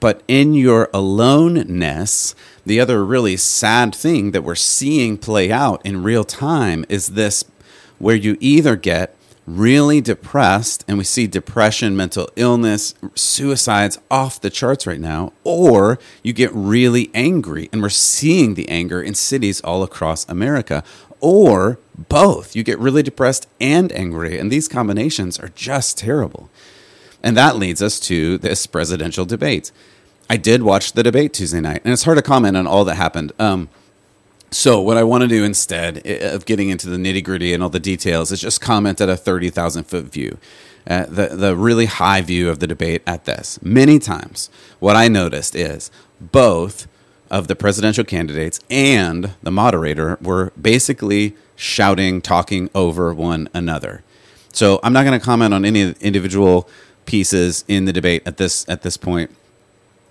But 0.00 0.22
in 0.28 0.54
your 0.54 0.88
aloneness, 0.94 2.34
the 2.64 2.80
other 2.80 3.04
really 3.04 3.36
sad 3.36 3.94
thing 3.94 4.30
that 4.30 4.44
we're 4.44 4.54
seeing 4.54 5.18
play 5.18 5.50
out 5.50 5.84
in 5.84 6.02
real 6.02 6.24
time 6.24 6.84
is 6.88 7.08
this 7.08 7.44
where 7.98 8.16
you 8.16 8.36
either 8.40 8.76
get 8.76 9.14
really 9.48 10.00
depressed, 10.00 10.84
and 10.86 10.98
we 10.98 11.04
see 11.04 11.26
depression, 11.26 11.96
mental 11.96 12.28
illness, 12.36 12.94
suicides 13.14 13.98
off 14.10 14.40
the 14.40 14.50
charts 14.50 14.86
right 14.86 15.00
now, 15.00 15.32
or 15.42 15.98
you 16.22 16.34
get 16.34 16.52
really 16.52 17.10
angry, 17.14 17.68
and 17.72 17.80
we're 17.80 17.88
seeing 17.88 18.54
the 18.54 18.68
anger 18.68 19.00
in 19.00 19.14
cities 19.14 19.60
all 19.62 19.82
across 19.82 20.28
America, 20.28 20.84
or 21.20 21.78
both. 21.96 22.54
You 22.54 22.62
get 22.62 22.78
really 22.78 23.02
depressed 23.02 23.48
and 23.58 23.90
angry, 23.92 24.38
and 24.38 24.52
these 24.52 24.68
combinations 24.68 25.38
are 25.38 25.50
just 25.54 25.96
terrible. 25.96 26.50
And 27.22 27.36
that 27.36 27.56
leads 27.56 27.82
us 27.82 27.98
to 28.00 28.38
this 28.38 28.66
presidential 28.66 29.24
debate. 29.24 29.72
I 30.30 30.36
did 30.36 30.62
watch 30.62 30.92
the 30.92 31.02
debate 31.02 31.32
Tuesday 31.32 31.60
night, 31.60 31.80
and 31.84 31.92
it's 31.92 32.04
hard 32.04 32.18
to 32.18 32.22
comment 32.22 32.56
on 32.56 32.66
all 32.66 32.84
that 32.84 32.96
happened. 32.96 33.32
Um, 33.38 33.68
so, 34.50 34.80
what 34.80 34.96
I 34.96 35.04
want 35.04 35.22
to 35.22 35.28
do 35.28 35.44
instead 35.44 36.06
of 36.06 36.46
getting 36.46 36.70
into 36.70 36.88
the 36.88 36.96
nitty 36.96 37.22
gritty 37.22 37.52
and 37.52 37.62
all 37.62 37.68
the 37.68 37.80
details 37.80 38.32
is 38.32 38.40
just 38.40 38.60
comment 38.60 39.00
at 39.00 39.08
a 39.08 39.16
30,000 39.16 39.84
foot 39.84 40.06
view, 40.06 40.38
uh, 40.86 41.04
the, 41.04 41.28
the 41.28 41.56
really 41.56 41.84
high 41.84 42.22
view 42.22 42.48
of 42.48 42.58
the 42.58 42.66
debate 42.66 43.02
at 43.06 43.26
this. 43.26 43.60
Many 43.62 43.98
times, 43.98 44.48
what 44.78 44.96
I 44.96 45.08
noticed 45.08 45.54
is 45.54 45.90
both 46.18 46.86
of 47.30 47.46
the 47.46 47.54
presidential 47.54 48.04
candidates 48.04 48.60
and 48.70 49.34
the 49.42 49.50
moderator 49.50 50.16
were 50.22 50.52
basically 50.60 51.36
shouting, 51.54 52.22
talking 52.22 52.70
over 52.74 53.12
one 53.12 53.50
another. 53.52 54.02
So, 54.50 54.80
I'm 54.82 54.94
not 54.94 55.04
going 55.04 55.18
to 55.18 55.24
comment 55.24 55.52
on 55.52 55.66
any 55.66 55.92
individual 56.00 56.68
pieces 57.08 57.64
in 57.66 57.86
the 57.86 57.92
debate 57.92 58.22
at 58.26 58.36
this 58.36 58.68
at 58.68 58.82
this 58.82 58.98
point. 58.98 59.30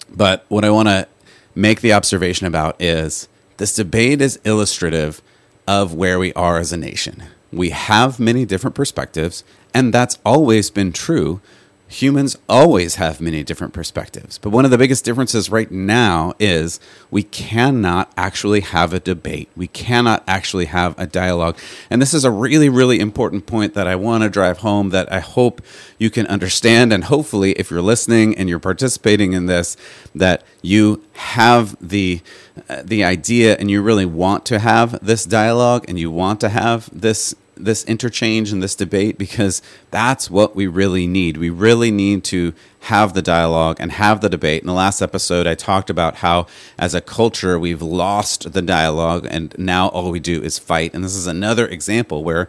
But 0.09 0.45
what 0.49 0.65
I 0.65 0.71
want 0.71 0.87
to 0.87 1.07
make 1.53 1.81
the 1.81 1.93
observation 1.93 2.47
about 2.47 2.81
is 2.81 3.27
this 3.57 3.75
debate 3.75 4.19
is 4.19 4.39
illustrative 4.43 5.21
of 5.67 5.93
where 5.93 6.17
we 6.17 6.33
are 6.33 6.57
as 6.57 6.73
a 6.73 6.77
nation. 6.77 7.23
We 7.53 7.69
have 7.69 8.19
many 8.19 8.45
different 8.45 8.75
perspectives, 8.75 9.43
and 9.75 9.93
that's 9.93 10.17
always 10.25 10.71
been 10.71 10.91
true 10.91 11.39
humans 11.88 12.38
always 12.50 12.96
have 12.96 13.22
many 13.22 13.44
different 13.44 13.74
perspectives. 13.74 14.38
But 14.38 14.50
one 14.50 14.65
of 14.65 14.72
the 14.72 14.77
biggest 14.77 15.06
differences 15.06 15.50
right 15.50 15.72
now 15.72 16.34
is 16.39 16.79
we 17.10 17.24
cannot 17.24 18.12
actually 18.17 18.60
have 18.62 18.94
a 18.94 19.00
debate. 19.00 19.50
We 19.56 19.67
cannot 19.67 20.24
actually 20.27 20.65
have 20.65 20.98
a 21.00 21.08
dialogue. 21.08 21.58
And 21.89 22.01
this 22.01 22.13
is 22.13 22.25
a 22.25 22.32
really, 22.32 22.67
really 22.70 23.00
important 23.00 23.46
point 23.46 23.74
that 23.74 23.88
I 23.88 23.96
want 23.96 24.24
to 24.24 24.29
drive 24.29 24.60
home 24.60 24.89
that 24.89 25.12
I 25.12 25.20
hope 25.20 25.62
you 25.98 26.10
can 26.10 26.27
understand. 26.27 26.91
And 26.91 27.06
hopefully, 27.06 27.53
if 27.53 27.72
you're 27.72 27.82
listening 27.82 28.38
and 28.38 28.50
you're 28.50 28.60
participating 28.60 29.34
in 29.34 29.46
this, 29.46 29.77
that 30.13 30.44
you 30.62 31.03
have 31.13 31.75
the 31.86 32.22
uh, 32.70 32.82
the 32.84 33.03
idea 33.03 33.56
and 33.58 33.70
you 33.70 33.82
really 33.82 34.06
want 34.06 34.46
to 34.46 34.60
have 34.60 35.00
this 35.06 35.25
dialogue 35.25 35.86
and 35.88 36.00
you 36.00 36.10
want 36.10 36.41
to 36.41 36.50
have 36.50 36.89
this 36.91 37.36
this 37.59 37.83
interchange 37.85 38.51
and 38.51 38.61
this 38.61 38.75
debate 38.75 39.17
because 39.17 39.61
that's 39.91 40.29
what 40.29 40.55
we 40.55 40.67
really 40.67 41.07
need. 41.07 41.37
We 41.37 41.49
really 41.49 41.91
need 41.91 42.23
to 42.25 42.53
have 42.81 43.13
the 43.13 43.21
dialogue 43.21 43.77
and 43.79 43.91
have 43.91 44.21
the 44.21 44.29
debate. 44.29 44.61
In 44.61 44.67
the 44.67 44.73
last 44.73 45.01
episode, 45.01 45.47
I 45.47 45.55
talked 45.55 45.89
about 45.89 46.15
how, 46.17 46.47
as 46.77 46.93
a 46.93 47.01
culture, 47.01 47.59
we've 47.59 47.81
lost 47.81 48.53
the 48.53 48.61
dialogue 48.61 49.27
and 49.29 49.53
now 49.57 49.89
all 49.89 50.11
we 50.11 50.19
do 50.19 50.41
is 50.41 50.59
fight. 50.59 50.93
And 50.93 51.03
this 51.03 51.15
is 51.15 51.27
another 51.27 51.67
example 51.67 52.23
where 52.23 52.47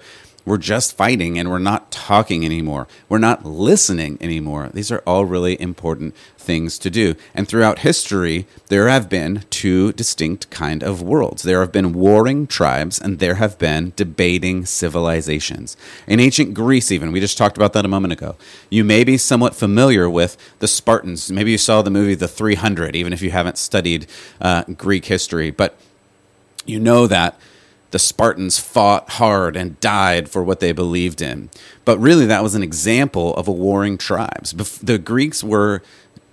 we're 0.48 0.58
just 0.58 0.96
fighting 0.96 1.38
and 1.38 1.50
we're 1.50 1.58
not 1.58 1.90
talking 1.90 2.44
anymore. 2.44 2.88
We're 3.08 3.18
not 3.18 3.44
listening 3.44 4.18
anymore. 4.20 4.70
These 4.72 4.90
are 4.90 5.02
all 5.06 5.24
really 5.24 5.60
important 5.60 6.14
things 6.38 6.78
to 6.78 6.88
do. 6.90 7.14
And 7.34 7.46
throughout 7.46 7.80
history, 7.80 8.46
there 8.68 8.88
have 8.88 9.08
been 9.08 9.44
two 9.50 9.92
distinct 9.92 10.48
kind 10.50 10.82
of 10.82 11.02
worlds. 11.02 11.42
There 11.42 11.60
have 11.60 11.72
been 11.72 11.92
warring 11.92 12.46
tribes 12.46 12.98
and 12.98 13.18
there 13.18 13.34
have 13.34 13.58
been 13.58 13.92
debating 13.96 14.64
civilizations. 14.64 15.76
In 16.06 16.20
ancient 16.20 16.54
Greece 16.54 16.90
even, 16.90 17.12
we 17.12 17.20
just 17.20 17.36
talked 17.36 17.58
about 17.58 17.74
that 17.74 17.84
a 17.84 17.88
moment 17.88 18.14
ago. 18.14 18.36
You 18.70 18.84
may 18.84 19.04
be 19.04 19.18
somewhat 19.18 19.54
familiar 19.54 20.08
with 20.08 20.38
the 20.60 20.68
Spartans. 20.68 21.30
Maybe 21.30 21.50
you 21.50 21.58
saw 21.58 21.82
the 21.82 21.90
movie 21.90 22.14
The 22.14 22.28
300 22.28 22.96
even 22.96 23.12
if 23.12 23.20
you 23.20 23.30
haven't 23.30 23.58
studied 23.58 24.06
uh, 24.40 24.62
Greek 24.76 25.04
history, 25.04 25.50
but 25.50 25.78
you 26.64 26.80
know 26.80 27.06
that 27.06 27.38
the 27.90 27.98
Spartans 27.98 28.58
fought 28.58 29.10
hard 29.10 29.56
and 29.56 29.80
died 29.80 30.28
for 30.28 30.42
what 30.42 30.60
they 30.60 30.72
believed 30.72 31.22
in. 31.22 31.50
But 31.84 31.98
really, 31.98 32.26
that 32.26 32.42
was 32.42 32.54
an 32.54 32.62
example 32.62 33.34
of 33.34 33.48
a 33.48 33.52
warring 33.52 33.98
tribes. 33.98 34.52
The 34.82 34.98
Greeks 34.98 35.42
were 35.42 35.82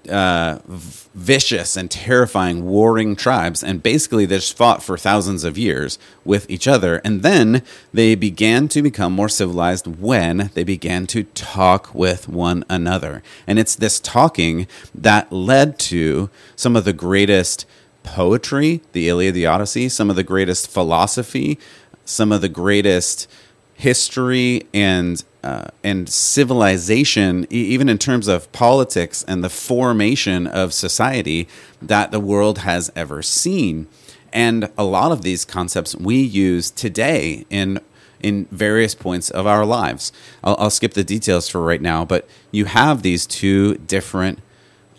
uh, 0.09 0.59
vicious 0.67 1.75
and 1.75 1.89
terrifying 1.89 2.65
warring 2.65 3.15
tribes, 3.15 3.63
and 3.63 3.81
basically 3.81 4.25
they 4.25 4.35
just 4.35 4.55
fought 4.55 4.83
for 4.83 4.97
thousands 4.97 5.43
of 5.43 5.57
years 5.57 5.97
with 6.23 6.49
each 6.49 6.67
other. 6.67 6.97
And 7.03 7.21
then 7.21 7.63
they 7.93 8.15
began 8.15 8.67
to 8.69 8.81
become 8.81 9.13
more 9.13 9.29
civilized 9.29 9.87
when 9.87 10.51
they 10.53 10.63
began 10.63 11.07
to 11.07 11.23
talk 11.23 11.93
with 11.93 12.27
one 12.27 12.65
another. 12.69 13.23
And 13.47 13.57
it's 13.57 13.75
this 13.75 13.99
talking 13.99 14.67
that 14.93 15.31
led 15.31 15.79
to 15.79 16.29
some 16.55 16.75
of 16.75 16.85
the 16.85 16.93
greatest 16.93 17.65
poetry, 18.05 18.81
the 18.93 19.09
Iliad, 19.09 19.35
the 19.35 19.45
Odyssey, 19.45 19.89
some 19.89 20.09
of 20.09 20.15
the 20.15 20.23
greatest 20.23 20.69
philosophy, 20.69 21.59
some 22.05 22.31
of 22.31 22.41
the 22.41 22.49
greatest 22.49 23.27
history 23.73 24.65
and 24.73 25.23
uh, 25.43 25.67
and 25.83 26.09
civilization, 26.09 27.45
e- 27.51 27.65
even 27.65 27.87
in 27.87 27.99
terms 27.99 28.27
of 28.27 28.51
politics 28.51 29.23
and 29.27 29.43
the 29.43 29.49
formation 29.49 30.47
of 30.47 30.73
society 30.73 31.47
that 31.81 32.09
the 32.09 32.19
world 32.19 32.59
has 32.59 32.91
ever 32.95 33.21
seen. 33.21 33.87
And 34.33 34.71
a 34.75 34.83
lot 34.83 35.11
of 35.11 35.21
these 35.21 35.45
concepts 35.45 35.95
we 35.95 36.17
use 36.17 36.71
today 36.71 37.45
in 37.49 37.79
in 38.21 38.45
various 38.45 38.95
points 38.95 39.29
of 39.29 39.45
our 39.45 39.65
lives. 39.65 40.11
I'll, 40.43 40.55
I'll 40.57 40.69
skip 40.71 40.93
the 40.93 41.03
details 41.03 41.47
for 41.47 41.61
right 41.61 41.81
now, 41.81 42.05
but 42.05 42.27
you 42.49 42.65
have 42.65 43.03
these 43.03 43.27
two 43.27 43.75
different 43.75 44.39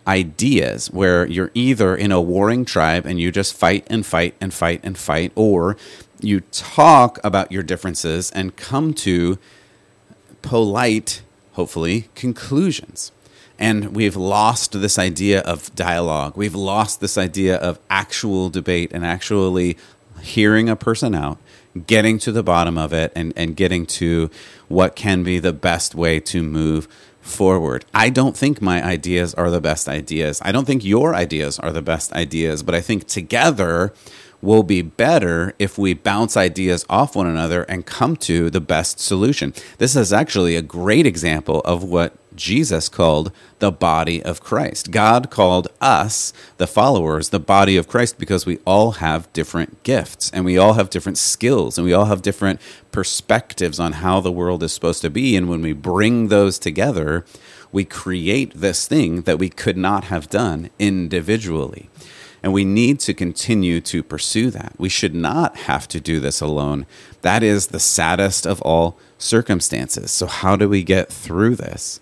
ideas 0.06 0.90
where 0.90 1.26
you're 1.26 1.50
either 1.54 1.94
in 1.96 2.12
a 2.12 2.20
warring 2.20 2.64
tribe 2.64 3.06
and 3.06 3.20
you 3.20 3.32
just 3.32 3.54
fight 3.54 3.86
and 3.88 4.06
fight 4.06 4.34
and 4.40 4.54
fight 4.54 4.80
and 4.82 4.96
fight, 4.96 5.32
or 5.34 5.76
you 6.20 6.40
talk 6.52 7.18
about 7.24 7.50
your 7.52 7.62
differences 7.62 8.30
and 8.30 8.56
come 8.56 8.94
to 8.94 9.38
polite, 10.42 11.22
hopefully, 11.52 12.08
conclusions. 12.14 13.12
And 13.58 13.96
we've 13.96 14.16
lost 14.16 14.72
this 14.72 14.98
idea 14.98 15.40
of 15.40 15.74
dialogue. 15.74 16.36
We've 16.36 16.54
lost 16.54 17.00
this 17.00 17.16
idea 17.16 17.56
of 17.56 17.78
actual 17.88 18.50
debate 18.50 18.90
and 18.92 19.04
actually 19.04 19.76
hearing 20.20 20.68
a 20.68 20.76
person 20.76 21.14
out, 21.14 21.38
getting 21.86 22.18
to 22.20 22.32
the 22.32 22.42
bottom 22.42 22.76
of 22.76 22.92
it, 22.92 23.12
and, 23.16 23.32
and 23.34 23.56
getting 23.56 23.86
to 23.86 24.30
what 24.68 24.94
can 24.94 25.22
be 25.22 25.38
the 25.38 25.52
best 25.52 25.94
way 25.94 26.20
to 26.20 26.42
move 26.42 26.86
forward. 27.26 27.84
I 27.92 28.10
don't 28.10 28.36
think 28.36 28.62
my 28.62 28.82
ideas 28.84 29.34
are 29.34 29.50
the 29.50 29.60
best 29.60 29.88
ideas. 29.88 30.40
I 30.44 30.52
don't 30.52 30.64
think 30.64 30.84
your 30.84 31.14
ideas 31.14 31.58
are 31.58 31.72
the 31.72 31.82
best 31.82 32.12
ideas, 32.12 32.62
but 32.62 32.74
I 32.74 32.80
think 32.80 33.06
together 33.06 33.92
will 34.42 34.62
be 34.62 34.82
better 34.82 35.54
if 35.58 35.78
we 35.78 35.94
bounce 35.94 36.36
ideas 36.36 36.84
off 36.88 37.16
one 37.16 37.26
another 37.26 37.62
and 37.64 37.86
come 37.86 38.16
to 38.16 38.50
the 38.50 38.60
best 38.60 39.00
solution. 39.00 39.52
This 39.78 39.96
is 39.96 40.12
actually 40.12 40.56
a 40.56 40.62
great 40.62 41.06
example 41.06 41.60
of 41.60 41.82
what 41.82 42.14
Jesus 42.36 42.88
called 42.88 43.32
the 43.58 43.72
body 43.72 44.22
of 44.22 44.40
Christ. 44.40 44.90
God 44.90 45.30
called 45.30 45.68
us, 45.80 46.32
the 46.58 46.66
followers, 46.66 47.30
the 47.30 47.40
body 47.40 47.76
of 47.76 47.88
Christ 47.88 48.18
because 48.18 48.46
we 48.46 48.58
all 48.66 48.92
have 48.92 49.32
different 49.32 49.82
gifts 49.82 50.30
and 50.30 50.44
we 50.44 50.58
all 50.58 50.74
have 50.74 50.90
different 50.90 51.18
skills 51.18 51.78
and 51.78 51.84
we 51.84 51.92
all 51.92 52.06
have 52.06 52.22
different 52.22 52.60
perspectives 52.92 53.80
on 53.80 53.94
how 53.94 54.20
the 54.20 54.32
world 54.32 54.62
is 54.62 54.72
supposed 54.72 55.02
to 55.02 55.10
be. 55.10 55.36
And 55.36 55.48
when 55.48 55.62
we 55.62 55.72
bring 55.72 56.28
those 56.28 56.58
together, 56.58 57.24
we 57.72 57.84
create 57.84 58.52
this 58.54 58.86
thing 58.86 59.22
that 59.22 59.38
we 59.38 59.48
could 59.48 59.76
not 59.76 60.04
have 60.04 60.30
done 60.30 60.70
individually. 60.78 61.88
And 62.42 62.52
we 62.52 62.64
need 62.64 63.00
to 63.00 63.14
continue 63.14 63.80
to 63.80 64.02
pursue 64.02 64.50
that. 64.52 64.74
We 64.78 64.88
should 64.88 65.14
not 65.14 65.56
have 65.56 65.88
to 65.88 66.00
do 66.00 66.20
this 66.20 66.40
alone. 66.40 66.86
That 67.22 67.42
is 67.42 67.68
the 67.68 67.80
saddest 67.80 68.46
of 68.46 68.62
all 68.62 68.98
circumstances. 69.18 70.12
So, 70.12 70.26
how 70.26 70.54
do 70.54 70.68
we 70.68 70.84
get 70.84 71.12
through 71.12 71.56
this? 71.56 72.00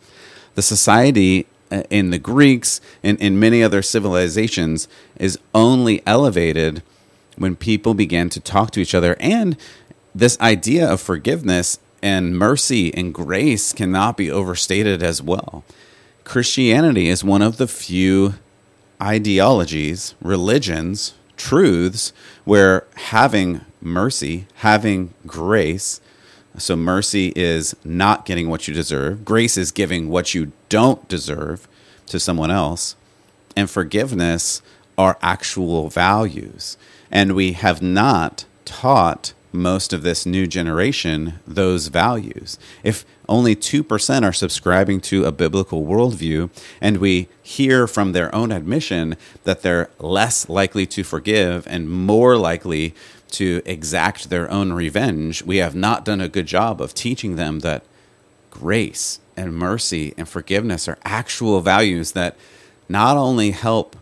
The 0.55 0.63
society 0.63 1.47
uh, 1.71 1.83
in 1.91 2.11
the 2.11 2.19
Greeks 2.19 2.81
and 3.03 3.19
in 3.21 3.41
many 3.41 3.63
other 3.63 3.83
civilizations 3.83 4.89
is 5.17 5.39
only 5.55 6.03
elevated 6.07 6.83
when 7.37 7.57
people 7.57 7.95
began 7.95 8.29
to 8.31 8.41
talk 8.41 8.71
to 8.73 8.81
each 8.81 8.95
other. 8.95 9.17
And 9.19 9.57
this 10.15 10.39
idea 10.41 10.89
of 10.89 11.01
forgiveness 11.01 11.79
and 12.03 12.39
mercy 12.39 12.95
and 12.95 13.13
grace 13.13 13.73
cannot 13.73 14.17
be 14.17 14.31
overstated 14.31 15.03
as 15.03 15.23
well. 15.23 15.65
Christianity 16.23 17.09
is 17.09 17.25
one 17.25 17.43
of 17.43 17.57
the 17.57 17.67
few 17.67 18.35
ideologies, 19.03 20.15
religions, 20.23 21.15
truths 21.37 22.13
where 22.45 22.87
having 22.95 23.63
mercy, 23.81 24.47
having 24.57 25.13
grace, 25.27 26.01
so 26.57 26.77
mercy 26.77 27.33
is 27.35 27.75
not 27.85 28.27
getting 28.27 28.49
what 28.49 28.69
you 28.69 28.75
deserve, 28.75 29.25
grace 29.25 29.57
is 29.57 29.73
giving 29.73 30.09
what 30.09 30.35
you 30.35 30.53
don't 30.69 31.07
deserve 31.09 31.67
to 32.07 32.21
someone 32.21 32.51
else, 32.51 32.97
and 33.57 33.71
forgiveness 33.71 34.63
are 34.97 35.19
actual 35.23 35.89
values. 35.89 36.77
And 37.11 37.35
we 37.35 37.53
have 37.53 37.83
not 37.83 38.45
taught 38.65 39.33
most 39.53 39.93
of 39.93 40.03
this 40.03 40.27
new 40.27 40.47
generation 40.47 41.35
those 41.47 41.87
values. 41.89 42.59
If 42.83 43.05
only 43.29 43.55
2% 43.55 44.23
are 44.23 44.33
subscribing 44.33 45.01
to 45.03 45.25
a 45.25 45.33
biblical 45.33 45.85
worldview, 45.85 46.51
and 46.81 46.99
we 46.99 47.29
hear 47.43 47.87
from 47.87 48.13
their 48.13 48.35
own 48.35 48.51
admission 48.53 49.17
that 49.45 49.63
they're 49.63 49.91
less 49.99 50.49
likely 50.49 50.87
to 50.87 51.05
forgive 51.05 51.67
and 51.69 51.89
more 51.89 52.37
likely 52.37 52.95
to 53.35 53.63
exact 53.65 54.31
their 54.31 54.51
own 54.51 54.73
revenge, 54.73 55.43
we 55.43 55.59
have 55.59 55.75
not 55.75 56.05
done 56.05 56.21
a 56.21 56.29
good 56.29 56.47
job 56.47 56.81
of 56.81 56.95
teaching 56.95 57.37
them 57.37 57.61
that 57.61 57.83
grace 58.51 59.19
and 59.37 59.57
mercy 59.57 60.15
and 60.17 60.29
forgiveness 60.29 60.89
are 60.89 60.99
actual 61.05 61.61
values 61.61 62.13
that 62.13 62.37
not 62.89 63.17
only 63.17 63.51
help 63.51 63.97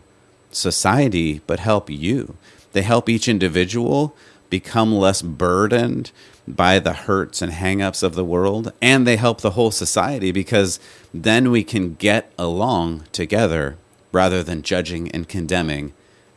society, 0.51 1.41
but 1.47 1.59
help 1.59 1.89
you. 1.89 2.35
They 2.73 2.83
help 2.83 3.09
each 3.09 3.27
individual 3.27 4.15
become 4.49 4.93
less 4.93 5.23
burdened 5.23 6.11
by 6.47 6.77
the 6.77 6.93
hurts 6.93 7.41
and 7.41 7.51
hangups 7.51 8.03
of 8.03 8.13
the 8.13 8.25
world, 8.25 8.71
and 8.81 9.07
they 9.07 9.15
help 9.15 9.41
the 9.41 9.51
whole 9.51 9.71
society 9.71 10.31
because 10.31 10.79
then 11.13 11.49
we 11.49 11.63
can 11.63 11.95
get 11.95 12.31
along 12.37 13.05
together 13.11 13.77
rather 14.11 14.43
than 14.43 14.61
judging 14.61 15.09
and 15.09 15.27
condemning 15.27 15.93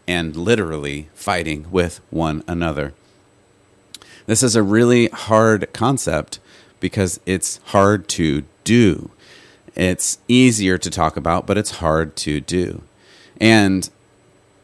and 0.08 0.36
literally 0.36 1.08
fighting 1.14 1.66
with 1.70 2.00
one 2.10 2.42
another. 2.46 2.94
This 4.26 4.42
is 4.42 4.56
a 4.56 4.62
really 4.62 5.08
hard 5.08 5.72
concept 5.72 6.40
because 6.80 7.20
it's 7.26 7.60
hard 7.66 8.08
to 8.08 8.44
do. 8.64 9.10
It's 9.74 10.18
easier 10.28 10.78
to 10.78 10.90
talk 10.90 11.16
about, 11.16 11.46
but 11.46 11.58
it's 11.58 11.78
hard 11.78 12.16
to 12.16 12.40
do. 12.40 12.82
And 13.40 13.88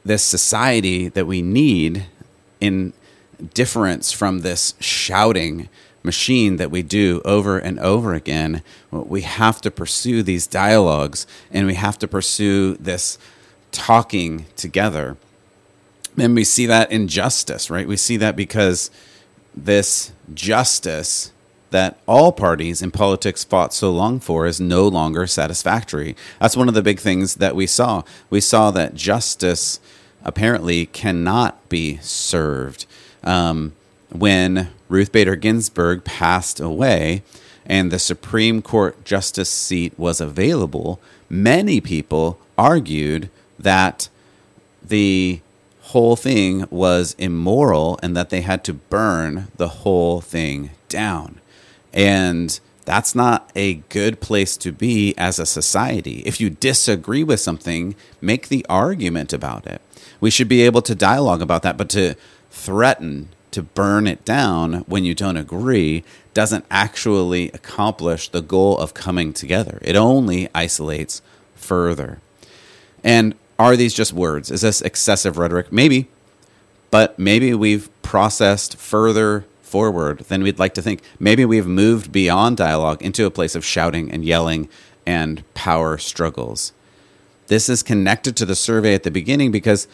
this 0.05 0.23
society 0.23 1.09
that 1.09 1.27
we 1.27 1.43
need 1.43 2.07
in 2.61 2.93
difference 3.55 4.13
from 4.13 4.41
this 4.41 4.75
shouting 4.81 5.69
machine 6.03 6.57
that 6.57 6.71
we 6.71 6.83
do 6.83 7.21
over 7.25 7.59
and 7.59 7.79
over 7.79 8.15
again. 8.15 8.63
We 8.91 9.23
have 9.23 9.61
to 9.63 9.71
pursue 9.71 10.23
these 10.23 10.47
dialogues 10.47 11.27
and 11.51 11.67
we 11.67 11.75
have 11.75 11.99
to 12.01 12.09
pursue 12.09 12.75
this 12.77 13.19
talking 13.71 14.47
together. 14.57 15.17
And 16.19 16.35
we 16.35 16.45
see 16.45 16.67
that 16.67 16.93
injustice, 16.93 17.71
right? 17.71 17.89
We 17.89 17.97
see 17.97 18.17
that 18.19 18.37
because 18.37 18.91
this 19.55 20.13
justice 20.35 21.33
that 21.71 21.99
all 22.07 22.33
parties 22.33 22.83
in 22.83 22.91
politics 22.91 23.45
fought 23.45 23.73
so 23.73 23.91
long 23.91 24.21
for 24.21 24.47
is 24.47 24.61
no 24.61 24.87
longer 24.87 25.27
satisfactory. 25.27 26.15
That's 26.39 26.57
one 26.57 26.69
of 26.69 26.75
the 26.75 26.83
big 26.83 27.01
things 27.01 27.37
that 27.37 27.57
we 27.57 27.67
saw. 27.67 28.03
We 28.29 28.41
saw 28.41 28.71
that 28.73 28.95
justice 28.95 29.81
apparently 30.23 30.87
cannot 30.87 31.69
be 31.71 31.97
served 31.99 32.87
um, 33.25 33.73
when 34.11 34.69
Ruth 34.89 35.13
Bader 35.13 35.37
Ginsburg 35.37 36.05
passed 36.05 36.61
away 36.61 37.23
and 37.65 37.91
the 37.91 37.99
Supreme 37.99 38.61
Court 38.61 39.05
justice 39.05 39.49
seat 39.49 39.99
was 39.99 40.21
available, 40.21 41.01
many 41.31 41.81
people 41.81 42.39
argued 42.59 43.31
that 43.59 44.09
the 44.83 45.41
whole 45.93 46.17
thing 46.17 46.67
was 46.71 47.15
immoral 47.19 47.99
and 48.03 48.17
that 48.17 48.31
they 48.31 48.41
had 48.41 48.65
to 48.65 48.73
burn 48.73 49.49
the 49.57 49.69
whole 49.69 50.21
thing 50.21 50.71
down. 50.89 51.41
And 51.93 52.59
that's 52.85 53.15
not 53.15 53.51
a 53.55 53.75
good 53.91 54.21
place 54.21 54.57
to 54.59 54.73
be 54.73 55.15
as 55.17 55.39
a 55.39 55.47
society. 55.47 56.23
If 56.25 56.41
you 56.41 56.51
disagree 56.51 57.23
with 57.23 57.41
something, 57.41 57.95
make 58.21 58.49
the 58.49 58.65
argument 58.69 59.33
about 59.33 59.67
it. 59.67 59.81
We 60.21 60.31
should 60.31 60.49
be 60.49 60.63
able 60.63 60.83
to 60.83 60.95
dialogue 60.95 61.43
about 61.43 61.63
that, 61.63 61.77
but 61.77 61.91
to 61.91 62.15
threaten 62.51 63.29
to 63.51 63.63
burn 63.63 64.07
it 64.07 64.25
down 64.25 64.85
when 64.87 65.05
you 65.05 65.15
don't 65.15 65.37
agree 65.37 66.05
doesn't 66.33 66.65
actually 66.71 67.51
accomplish 67.51 68.29
the 68.29 68.41
goal 68.41 68.79
of 68.79 68.95
coming 68.95 69.33
together. 69.33 69.79
It 69.83 69.95
only 69.95 70.49
isolates 70.55 71.21
further. 71.55 72.21
And 73.05 73.35
are 73.63 73.77
these 73.77 73.95
just 73.95 74.13
words? 74.13 74.51
Is 74.51 74.63
this 74.63 74.81
excessive 74.83 75.39
rhetoric? 75.39 75.73
Maybe, 75.73 76.09
but 76.91 77.19
maybe 77.19 77.55
we've 77.55 77.89
processed 78.03 78.77
further 78.77 79.45
forward 79.63 80.21
than 80.29 80.43
we'd 80.43 80.59
like 80.59 80.75
to 80.75 80.83
think. 80.83 81.03
Maybe 81.19 81.45
we've 81.45 81.67
moved 81.67 82.13
beyond 82.13 82.57
dialogue 82.57 83.03
into 83.03 83.25
a 83.25 83.31
place 83.31 83.55
of 83.55 83.65
shouting 83.65 84.11
and 84.11 84.25
yelling 84.25 84.69
and 85.07 85.43
power 85.55 85.99
struggles. 85.99 86.73
This 87.47 87.69
is 87.69 87.83
connected 87.83 88.37
to 88.37 88.47
the 88.47 88.55
survey 88.55 88.95
at 88.95 89.03
the 89.03 89.11
beginning 89.11 89.51
because 89.51 89.89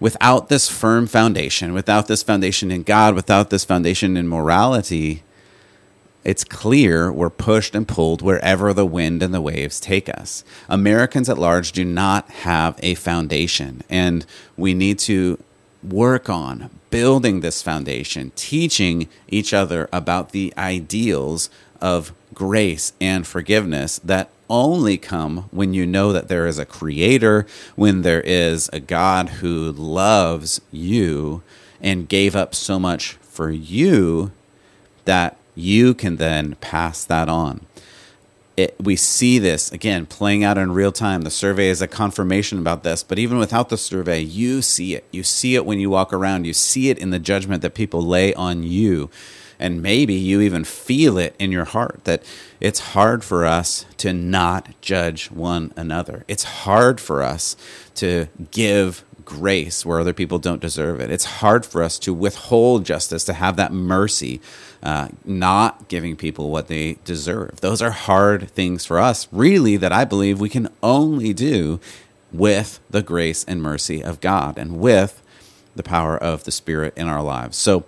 without 0.00 0.48
this 0.48 0.68
firm 0.68 1.06
foundation, 1.06 1.72
without 1.72 2.08
this 2.08 2.22
foundation 2.22 2.70
in 2.70 2.82
God, 2.82 3.14
without 3.14 3.50
this 3.50 3.64
foundation 3.64 4.16
in 4.16 4.28
morality, 4.28 5.22
it's 6.24 6.44
clear 6.44 7.12
we're 7.12 7.30
pushed 7.30 7.74
and 7.74 7.86
pulled 7.86 8.22
wherever 8.22 8.72
the 8.72 8.86
wind 8.86 9.22
and 9.22 9.34
the 9.34 9.40
waves 9.40 9.80
take 9.80 10.08
us. 10.08 10.44
Americans 10.68 11.28
at 11.28 11.38
large 11.38 11.72
do 11.72 11.84
not 11.84 12.30
have 12.30 12.78
a 12.82 12.94
foundation, 12.94 13.82
and 13.90 14.24
we 14.56 14.74
need 14.74 14.98
to 15.00 15.38
work 15.82 16.28
on 16.28 16.70
building 16.90 17.40
this 17.40 17.62
foundation, 17.62 18.30
teaching 18.36 19.08
each 19.28 19.52
other 19.52 19.88
about 19.92 20.30
the 20.30 20.52
ideals 20.56 21.50
of 21.80 22.12
grace 22.32 22.92
and 23.00 23.26
forgiveness 23.26 23.98
that 24.04 24.30
only 24.48 24.98
come 24.98 25.48
when 25.50 25.72
you 25.72 25.86
know 25.86 26.12
that 26.12 26.28
there 26.28 26.46
is 26.46 26.58
a 26.58 26.66
creator, 26.66 27.46
when 27.74 28.02
there 28.02 28.20
is 28.20 28.68
a 28.72 28.80
God 28.80 29.28
who 29.40 29.72
loves 29.72 30.60
you 30.70 31.42
and 31.80 32.08
gave 32.08 32.36
up 32.36 32.54
so 32.54 32.78
much 32.78 33.14
for 33.22 33.50
you 33.50 34.30
that 35.04 35.36
you 35.54 35.94
can 35.94 36.16
then 36.16 36.56
pass 36.56 37.04
that 37.04 37.28
on. 37.28 37.66
It, 38.56 38.76
we 38.78 38.96
see 38.96 39.38
this 39.38 39.72
again 39.72 40.04
playing 40.04 40.44
out 40.44 40.58
in 40.58 40.72
real 40.72 40.92
time. 40.92 41.22
The 41.22 41.30
survey 41.30 41.68
is 41.68 41.80
a 41.80 41.88
confirmation 41.88 42.58
about 42.58 42.82
this, 42.82 43.02
but 43.02 43.18
even 43.18 43.38
without 43.38 43.70
the 43.70 43.78
survey, 43.78 44.20
you 44.20 44.60
see 44.60 44.94
it. 44.94 45.04
You 45.10 45.22
see 45.22 45.54
it 45.54 45.64
when 45.64 45.80
you 45.80 45.88
walk 45.88 46.12
around. 46.12 46.44
You 46.44 46.52
see 46.52 46.90
it 46.90 46.98
in 46.98 47.10
the 47.10 47.18
judgment 47.18 47.62
that 47.62 47.74
people 47.74 48.02
lay 48.02 48.34
on 48.34 48.62
you. 48.62 49.08
And 49.58 49.80
maybe 49.80 50.14
you 50.14 50.40
even 50.40 50.64
feel 50.64 51.16
it 51.18 51.36
in 51.38 51.52
your 51.52 51.64
heart 51.64 52.00
that 52.04 52.24
it's 52.60 52.80
hard 52.80 53.22
for 53.22 53.46
us 53.46 53.86
to 53.98 54.12
not 54.12 54.68
judge 54.80 55.30
one 55.30 55.72
another. 55.76 56.24
It's 56.26 56.42
hard 56.42 57.00
for 57.00 57.22
us 57.22 57.56
to 57.94 58.26
give 58.50 59.04
grace 59.24 59.84
where 59.84 60.00
other 60.00 60.12
people 60.12 60.38
don't 60.38 60.60
deserve 60.60 61.00
it. 61.00 61.10
It's 61.10 61.24
hard 61.24 61.64
for 61.64 61.82
us 61.82 61.98
to 62.00 62.14
withhold 62.14 62.84
justice, 62.84 63.24
to 63.24 63.32
have 63.32 63.56
that 63.56 63.72
mercy, 63.72 64.40
uh, 64.82 65.08
not 65.24 65.88
giving 65.88 66.16
people 66.16 66.50
what 66.50 66.68
they 66.68 66.98
deserve. 67.04 67.60
Those 67.60 67.82
are 67.82 67.90
hard 67.90 68.50
things 68.50 68.84
for 68.84 68.98
us, 68.98 69.28
really, 69.32 69.76
that 69.76 69.92
I 69.92 70.04
believe 70.04 70.40
we 70.40 70.48
can 70.48 70.68
only 70.82 71.32
do 71.32 71.80
with 72.32 72.80
the 72.90 73.02
grace 73.02 73.44
and 73.44 73.62
mercy 73.62 74.02
of 74.02 74.20
God 74.20 74.58
and 74.58 74.78
with 74.78 75.22
the 75.74 75.82
power 75.82 76.16
of 76.16 76.44
the 76.44 76.50
Spirit 76.50 76.94
in 76.96 77.08
our 77.08 77.22
lives. 77.22 77.56
So, 77.56 77.84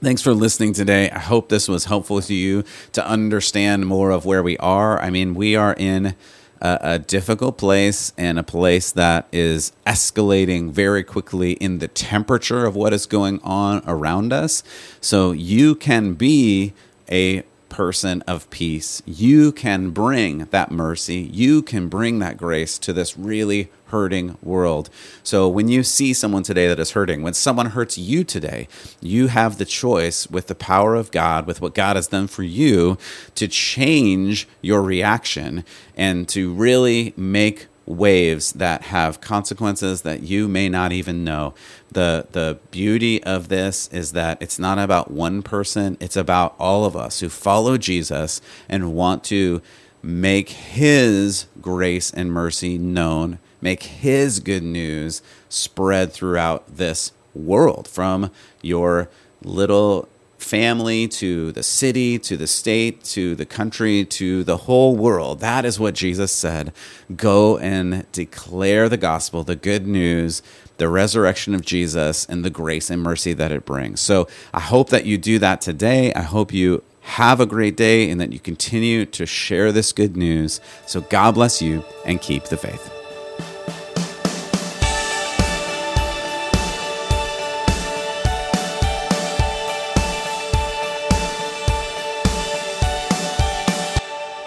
Thanks 0.00 0.22
for 0.22 0.32
listening 0.32 0.74
today. 0.74 1.10
I 1.10 1.18
hope 1.18 1.48
this 1.48 1.66
was 1.66 1.86
helpful 1.86 2.22
to 2.22 2.32
you 2.32 2.62
to 2.92 3.04
understand 3.04 3.88
more 3.88 4.12
of 4.12 4.24
where 4.24 4.44
we 4.44 4.56
are. 4.58 5.00
I 5.00 5.10
mean, 5.10 5.34
we 5.34 5.56
are 5.56 5.74
in 5.76 6.14
a, 6.60 6.78
a, 6.82 6.98
difficult 6.98 7.58
place 7.58 8.12
and 8.18 8.38
a 8.38 8.42
place 8.42 8.92
that 8.92 9.26
is 9.32 9.72
escalating 9.86 10.70
very 10.70 11.04
quickly 11.04 11.52
in 11.52 11.78
the 11.78 11.88
temperature 11.88 12.64
of 12.64 12.74
what 12.74 12.92
is 12.92 13.06
going 13.06 13.40
on 13.42 13.82
around 13.86 14.32
us. 14.32 14.62
So 15.00 15.32
you 15.32 15.74
can 15.74 16.14
be 16.14 16.72
a 17.10 17.42
person 17.68 18.22
of 18.22 18.48
peace. 18.50 19.02
You 19.06 19.52
can 19.52 19.90
bring 19.90 20.46
that 20.46 20.70
mercy, 20.70 21.28
you 21.32 21.62
can 21.62 21.88
bring 21.88 22.18
that 22.18 22.36
grace 22.36 22.78
to 22.78 22.92
this 22.92 23.16
really 23.16 23.70
hurting 23.90 24.36
world. 24.42 24.90
So 25.22 25.48
when 25.48 25.68
you 25.68 25.82
see 25.82 26.12
someone 26.12 26.42
today 26.42 26.68
that 26.68 26.78
is 26.78 26.92
hurting, 26.92 27.22
when 27.22 27.34
someone 27.34 27.66
hurts 27.66 27.98
you 27.98 28.24
today, 28.24 28.68
you 29.00 29.28
have 29.28 29.58
the 29.58 29.64
choice 29.64 30.28
with 30.30 30.46
the 30.46 30.54
power 30.54 30.94
of 30.94 31.10
God, 31.10 31.46
with 31.46 31.60
what 31.60 31.74
God 31.74 31.96
has 31.96 32.08
done 32.08 32.26
for 32.26 32.42
you, 32.42 32.98
to 33.34 33.48
change 33.48 34.48
your 34.62 34.82
reaction 34.82 35.64
and 35.96 36.28
to 36.28 36.52
really 36.52 37.12
make 37.16 37.66
waves 37.88 38.52
that 38.52 38.82
have 38.82 39.20
consequences 39.20 40.02
that 40.02 40.22
you 40.22 40.46
may 40.46 40.68
not 40.68 40.92
even 40.92 41.24
know. 41.24 41.54
The 41.90 42.26
the 42.32 42.58
beauty 42.70 43.22
of 43.24 43.48
this 43.48 43.88
is 43.88 44.12
that 44.12 44.40
it's 44.42 44.58
not 44.58 44.78
about 44.78 45.10
one 45.10 45.42
person, 45.42 45.96
it's 46.00 46.16
about 46.16 46.54
all 46.58 46.84
of 46.84 46.94
us 46.94 47.20
who 47.20 47.28
follow 47.28 47.78
Jesus 47.78 48.40
and 48.68 48.94
want 48.94 49.24
to 49.24 49.62
make 50.02 50.50
his 50.50 51.46
grace 51.60 52.12
and 52.12 52.32
mercy 52.32 52.78
known, 52.78 53.38
make 53.60 53.82
his 53.82 54.40
good 54.40 54.62
news 54.62 55.22
spread 55.48 56.12
throughout 56.12 56.76
this 56.76 57.12
world 57.34 57.88
from 57.88 58.30
your 58.62 59.08
little 59.42 60.08
family 60.38 61.08
to 61.08 61.52
the 61.52 61.62
city 61.62 62.18
to 62.18 62.36
the 62.36 62.46
state 62.46 63.02
to 63.02 63.34
the 63.34 63.44
country 63.44 64.04
to 64.04 64.44
the 64.44 64.56
whole 64.56 64.96
world. 64.96 65.40
That 65.40 65.64
is 65.64 65.80
what 65.80 65.94
Jesus 65.94 66.32
said. 66.32 66.72
Go 67.14 67.58
and 67.58 68.10
declare 68.12 68.88
the 68.88 68.96
gospel, 68.96 69.42
the 69.42 69.56
good 69.56 69.86
news, 69.86 70.42
the 70.78 70.88
resurrection 70.88 71.54
of 71.54 71.62
Jesus, 71.62 72.24
and 72.26 72.44
the 72.44 72.50
grace 72.50 72.88
and 72.88 73.02
mercy 73.02 73.32
that 73.32 73.52
it 73.52 73.64
brings. 73.64 74.00
So 74.00 74.28
I 74.54 74.60
hope 74.60 74.90
that 74.90 75.06
you 75.06 75.18
do 75.18 75.38
that 75.40 75.60
today. 75.60 76.14
I 76.14 76.22
hope 76.22 76.52
you 76.52 76.82
have 77.00 77.40
a 77.40 77.46
great 77.46 77.76
day 77.76 78.08
and 78.10 78.20
that 78.20 78.32
you 78.32 78.38
continue 78.38 79.06
to 79.06 79.26
share 79.26 79.72
this 79.72 79.92
good 79.92 80.16
news. 80.16 80.60
So 80.86 81.00
God 81.00 81.34
bless 81.34 81.60
you 81.60 81.84
and 82.06 82.20
keep 82.20 82.44
the 82.44 82.56
faith. 82.56 82.97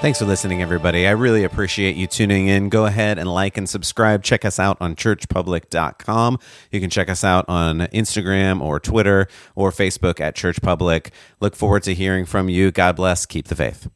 Thanks 0.02 0.18
for 0.18 0.26
listening, 0.26 0.64
everybody. 0.64 1.06
I 1.08 1.12
really 1.12 1.44
appreciate 1.44 1.96
you 1.96 2.08
tuning 2.08 2.48
in. 2.48 2.70
Go 2.70 2.88
ahead 2.88 3.20
and 3.20 3.32
like 3.32 3.56
and 3.56 3.70
subscribe. 3.70 4.24
Check 4.24 4.44
us 4.44 4.58
out 4.58 4.76
on 4.82 4.96
churchpublic.com. 4.96 6.40
You 6.72 6.82
can 6.82 6.90
check 6.90 7.08
us 7.08 7.24
out 7.24 7.46
on 7.48 7.82
Instagram 7.82 8.62
or 8.62 8.80
Twitter 8.80 9.28
or 9.54 9.70
Facebook 9.70 10.20
at 10.20 10.34
Church 10.34 10.60
Public. 10.60 11.12
Look 11.40 11.56
forward 11.56 11.84
to 11.84 11.94
hearing 11.94 12.26
from 12.26 12.50
you. 12.50 12.72
God 12.72 12.96
bless. 12.96 13.28
Keep 13.28 13.50
the 13.50 13.56
faith. 13.56 13.90